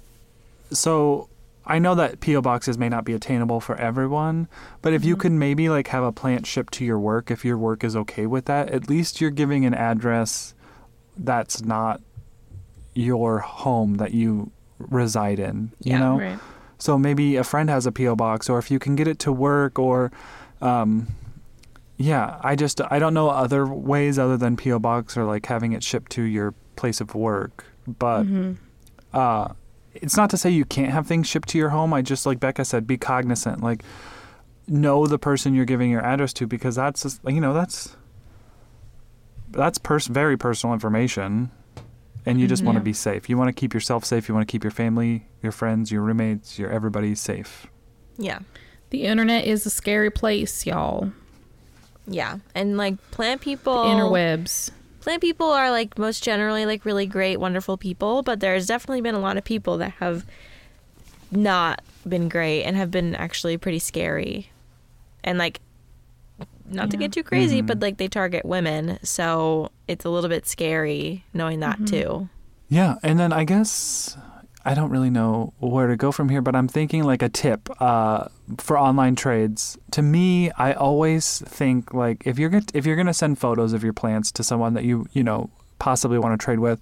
[0.71, 1.29] so
[1.65, 4.47] I know that PO boxes may not be attainable for everyone,
[4.81, 5.09] but if mm-hmm.
[5.09, 7.95] you can maybe like have a plant shipped to your work, if your work is
[7.95, 10.55] okay with that, at least you're giving an address
[11.15, 12.01] that's not
[12.95, 15.71] your home that you reside in.
[15.83, 16.19] You yeah, know.
[16.19, 16.39] Right.
[16.79, 19.31] So maybe a friend has a PO box, or if you can get it to
[19.31, 20.11] work, or
[20.61, 21.07] um,
[22.01, 25.73] yeah, I just I don't know other ways other than PO box or like having
[25.73, 27.65] it shipped to your place of work.
[27.87, 28.53] But mm-hmm.
[29.13, 29.49] uh,
[29.93, 31.93] it's not to say you can't have things shipped to your home.
[31.93, 33.61] I just like Becca said, be cognizant.
[33.61, 33.83] Like
[34.67, 37.95] know the person you're giving your address to because that's just, you know that's
[39.49, 41.51] that's pers- very personal information
[42.25, 42.67] and you just mm-hmm.
[42.67, 43.29] want to be safe.
[43.29, 44.27] You want to keep yourself safe.
[44.29, 47.67] You want to keep your family, your friends, your roommates, your everybody safe.
[48.17, 48.39] Yeah.
[48.91, 51.11] The internet is a scary place, y'all.
[52.11, 54.71] Yeah, and like plant people, the interwebs.
[55.01, 59.15] Plant people are like most generally like really great, wonderful people, but there's definitely been
[59.15, 60.25] a lot of people that have
[61.31, 64.51] not been great and have been actually pretty scary,
[65.23, 65.59] and like
[66.65, 66.89] not yeah.
[66.91, 67.67] to get too crazy, mm-hmm.
[67.67, 71.85] but like they target women, so it's a little bit scary knowing that mm-hmm.
[71.85, 72.29] too.
[72.69, 74.17] Yeah, and then I guess
[74.63, 77.69] I don't really know where to go from here, but I'm thinking like a tip
[77.81, 78.27] uh,
[78.59, 79.77] for online trades.
[79.91, 83.83] To me, I always think like if you're gonna, if you're gonna send photos of
[83.83, 85.49] your plants to someone that you you know
[85.79, 86.79] possibly want to trade with,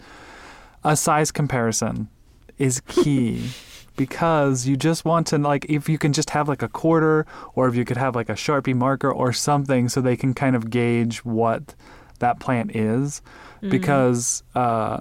[0.84, 2.10] a size comparison
[2.58, 3.50] is key
[3.96, 7.26] because you just want to like if you can just have like a quarter
[7.56, 10.56] or if you could have like a Sharpie marker or something so they can kind
[10.56, 11.76] of gauge what
[12.20, 13.22] that plant is
[13.62, 15.00] because uh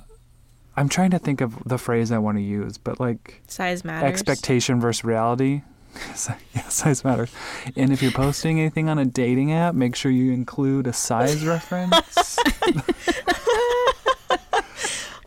[0.79, 4.09] I'm trying to think of the phrase I want to use, but like Size matters.
[4.09, 5.63] expectation versus reality.
[6.55, 7.33] yeah, size matters.
[7.75, 11.45] And if you're posting anything on a dating app, make sure you include a size
[11.45, 12.39] reference.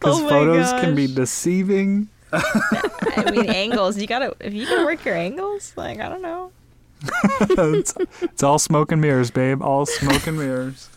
[0.01, 2.09] Because Oh photos can be deceiving.
[2.33, 3.99] I mean, angles.
[3.99, 5.73] You gotta if you can work your angles.
[5.75, 6.51] Like I don't know.
[7.41, 9.61] it's, it's all smoke and mirrors, babe.
[9.61, 10.89] All smoke and mirrors.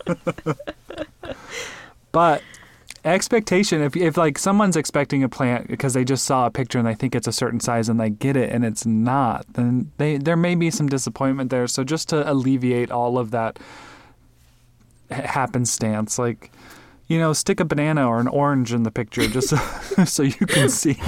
[2.13, 2.43] but
[3.05, 6.87] expectation, if, if like someone's expecting a plant because they just saw a picture and
[6.87, 10.17] they think it's a certain size and they get it and it's not, then they
[10.17, 11.67] there may be some disappointment there.
[11.67, 13.59] So just to alleviate all of that
[15.11, 16.51] happenstance, like
[17.07, 20.47] you know, stick a banana or an orange in the picture just so, so you
[20.47, 20.99] can see.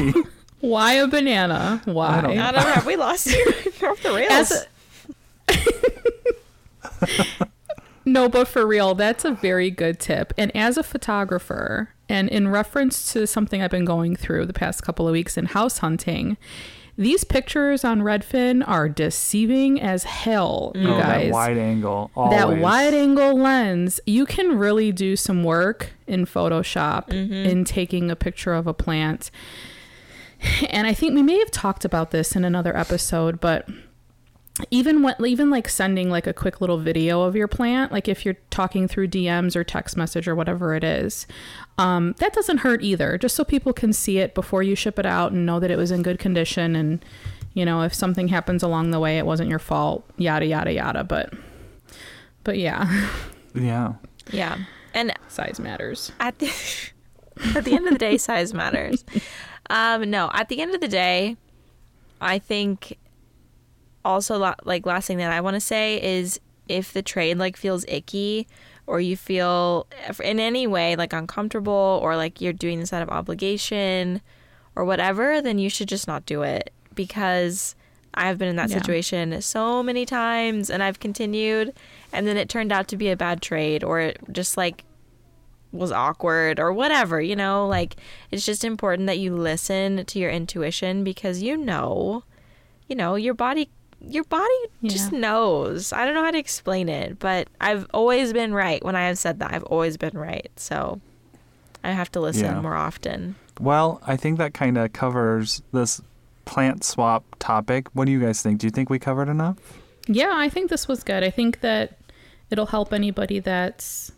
[0.60, 1.82] Why a banana?
[1.84, 2.20] Why?
[2.20, 2.42] don't know.
[2.42, 2.72] I don't know.
[2.72, 4.52] Have we lost you off the rails?
[8.06, 10.32] As a- no, but for real, that's a very good tip.
[10.38, 14.82] And as a photographer, and in reference to something I've been going through the past
[14.82, 16.36] couple of weeks in house hunting,
[16.98, 21.26] these pictures on Redfin are deceiving as hell, you Oh, guys.
[21.26, 22.10] that wide angle.
[22.30, 27.32] that wide angle lens, you can really do some work in Photoshop mm-hmm.
[27.34, 29.30] in taking a picture of a plant.
[30.70, 33.66] And I think we may have talked about this in another episode, but
[34.70, 38.24] even what even like sending like a quick little video of your plant, like if
[38.24, 41.26] you're talking through DMs or text message or whatever it is,
[41.78, 43.18] um, that doesn't hurt either.
[43.18, 45.76] Just so people can see it before you ship it out and know that it
[45.76, 47.04] was in good condition and
[47.54, 50.04] you know if something happens along the way, it wasn't your fault.
[50.16, 51.04] Yada yada yada.
[51.04, 51.32] But
[52.44, 53.08] but yeah,
[53.54, 53.94] Yeah.
[54.30, 54.56] yeah.
[54.94, 56.12] And size matters.
[56.20, 56.46] at the
[57.54, 59.04] at the end of the day, size matters.
[59.68, 61.36] Um, no, at the end of the day,
[62.20, 62.96] I think
[64.06, 67.84] also like last thing that I want to say is if the trade like feels
[67.88, 68.46] icky
[68.86, 69.86] or you feel
[70.22, 74.20] in any way like uncomfortable or like you're doing this out of obligation
[74.74, 77.74] or whatever, then you should just not do it because
[78.14, 78.78] I've been in that Yeah.
[78.78, 81.72] situation so many times and I've continued
[82.12, 84.84] and then it turned out to be a bad trade or it just like
[85.72, 87.96] was awkward or whatever, you know, like
[88.30, 92.22] it's just important that you listen to your intuition because you know,
[92.88, 93.68] you know, your body
[94.08, 94.54] your body
[94.84, 95.92] just knows.
[95.92, 99.18] I don't know how to explain it, but I've always been right when I have
[99.18, 99.52] said that.
[99.52, 100.50] I've always been right.
[100.56, 101.00] So
[101.84, 102.60] I have to listen Yeah.
[102.60, 103.34] more often.
[103.60, 106.00] Well, I think that kind of covers this
[106.44, 107.88] plant swap topic.
[107.94, 108.58] What do you guys think?
[108.60, 109.56] Do you think we covered enough?
[110.06, 111.24] Yeah, I think this was good.
[111.24, 111.98] I think that
[112.50, 114.12] it'll help anybody that's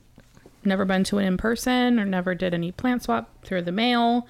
[0.64, 4.26] never been to an in person or never did any plant swap through the mail.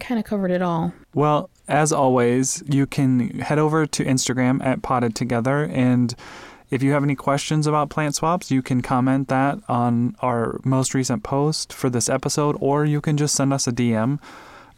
[0.00, 0.92] Kind of covered it all.
[1.14, 6.14] Well, as always, you can head over to Instagram at Potted Together and
[6.70, 10.94] if you have any questions about plant swaps, you can comment that on our most
[10.94, 14.20] recent post for this episode, or you can just send us a DM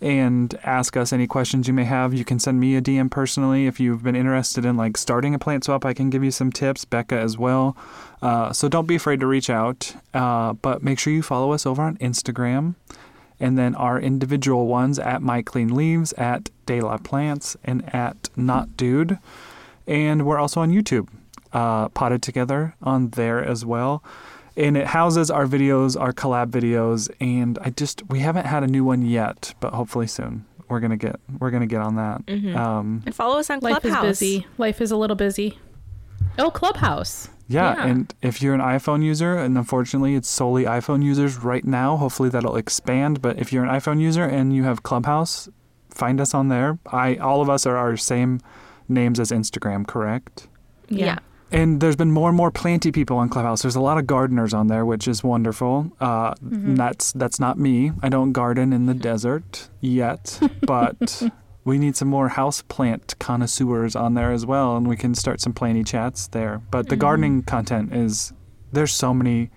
[0.00, 2.14] and ask us any questions you may have.
[2.14, 5.38] You can send me a DM personally if you've been interested in like starting a
[5.38, 5.84] plant swap.
[5.84, 7.76] I can give you some tips, Becca as well.
[8.22, 11.66] Uh, so don't be afraid to reach out, uh, but make sure you follow us
[11.66, 12.74] over on Instagram
[13.42, 18.30] and then our individual ones at My Clean Leaves, at De La Plants, and at
[18.36, 19.18] Not Dude.
[19.86, 21.08] And we're also on YouTube,
[21.52, 24.02] uh, potted together on there as well.
[24.56, 28.66] And it houses our videos, our collab videos, and I just we haven't had a
[28.66, 32.22] new one yet, but hopefully soon we're gonna get we're gonna get on that.
[32.56, 33.84] Um, And follow us on Clubhouse.
[33.84, 34.46] Life is busy.
[34.58, 35.58] Life is a little busy.
[36.38, 37.28] Oh, Clubhouse.
[37.52, 37.86] Yeah, Yeah.
[37.86, 42.28] and if you're an iPhone user, and unfortunately it's solely iPhone users right now, hopefully
[42.30, 43.20] that'll expand.
[43.22, 45.48] But if you're an iPhone user and you have Clubhouse,
[45.90, 46.78] find us on there.
[46.90, 48.40] I all of us are our same
[48.88, 50.48] names as Instagram, correct?
[50.88, 51.18] Yeah.
[51.50, 53.60] And there's been more and more planty people on Clubhouse.
[53.60, 55.92] There's a lot of gardeners on there, which is wonderful.
[56.00, 57.92] Uh, That's that's not me.
[58.02, 61.22] I don't garden in the desert yet, but
[61.64, 65.40] we need some more house plant connoisseurs on there as well, and we can start
[65.40, 66.60] some planty chats there.
[66.70, 67.00] But the mm.
[67.00, 68.32] gardening content is
[68.72, 69.50] there's so many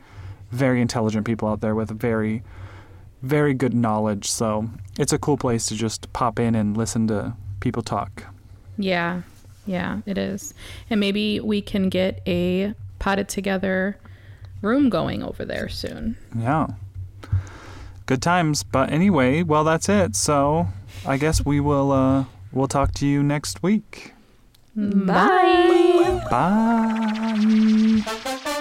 [0.52, 2.44] very intelligent people out there with very
[3.26, 4.30] very good knowledge.
[4.30, 4.70] So
[5.00, 8.24] it's a cool place to just pop in and listen to people talk.
[8.78, 9.24] Yeah.
[9.66, 10.54] Yeah, it is.
[10.90, 13.98] And maybe we can get a potted together
[14.62, 16.18] room going over there soon.
[16.38, 16.68] Yeah.
[18.06, 18.62] Good times.
[18.62, 20.16] But anyway, well that's it.
[20.16, 20.68] So
[21.08, 24.14] I guess we will uh we'll talk to you next week.
[24.76, 26.22] Bye.
[26.30, 28.52] Bye.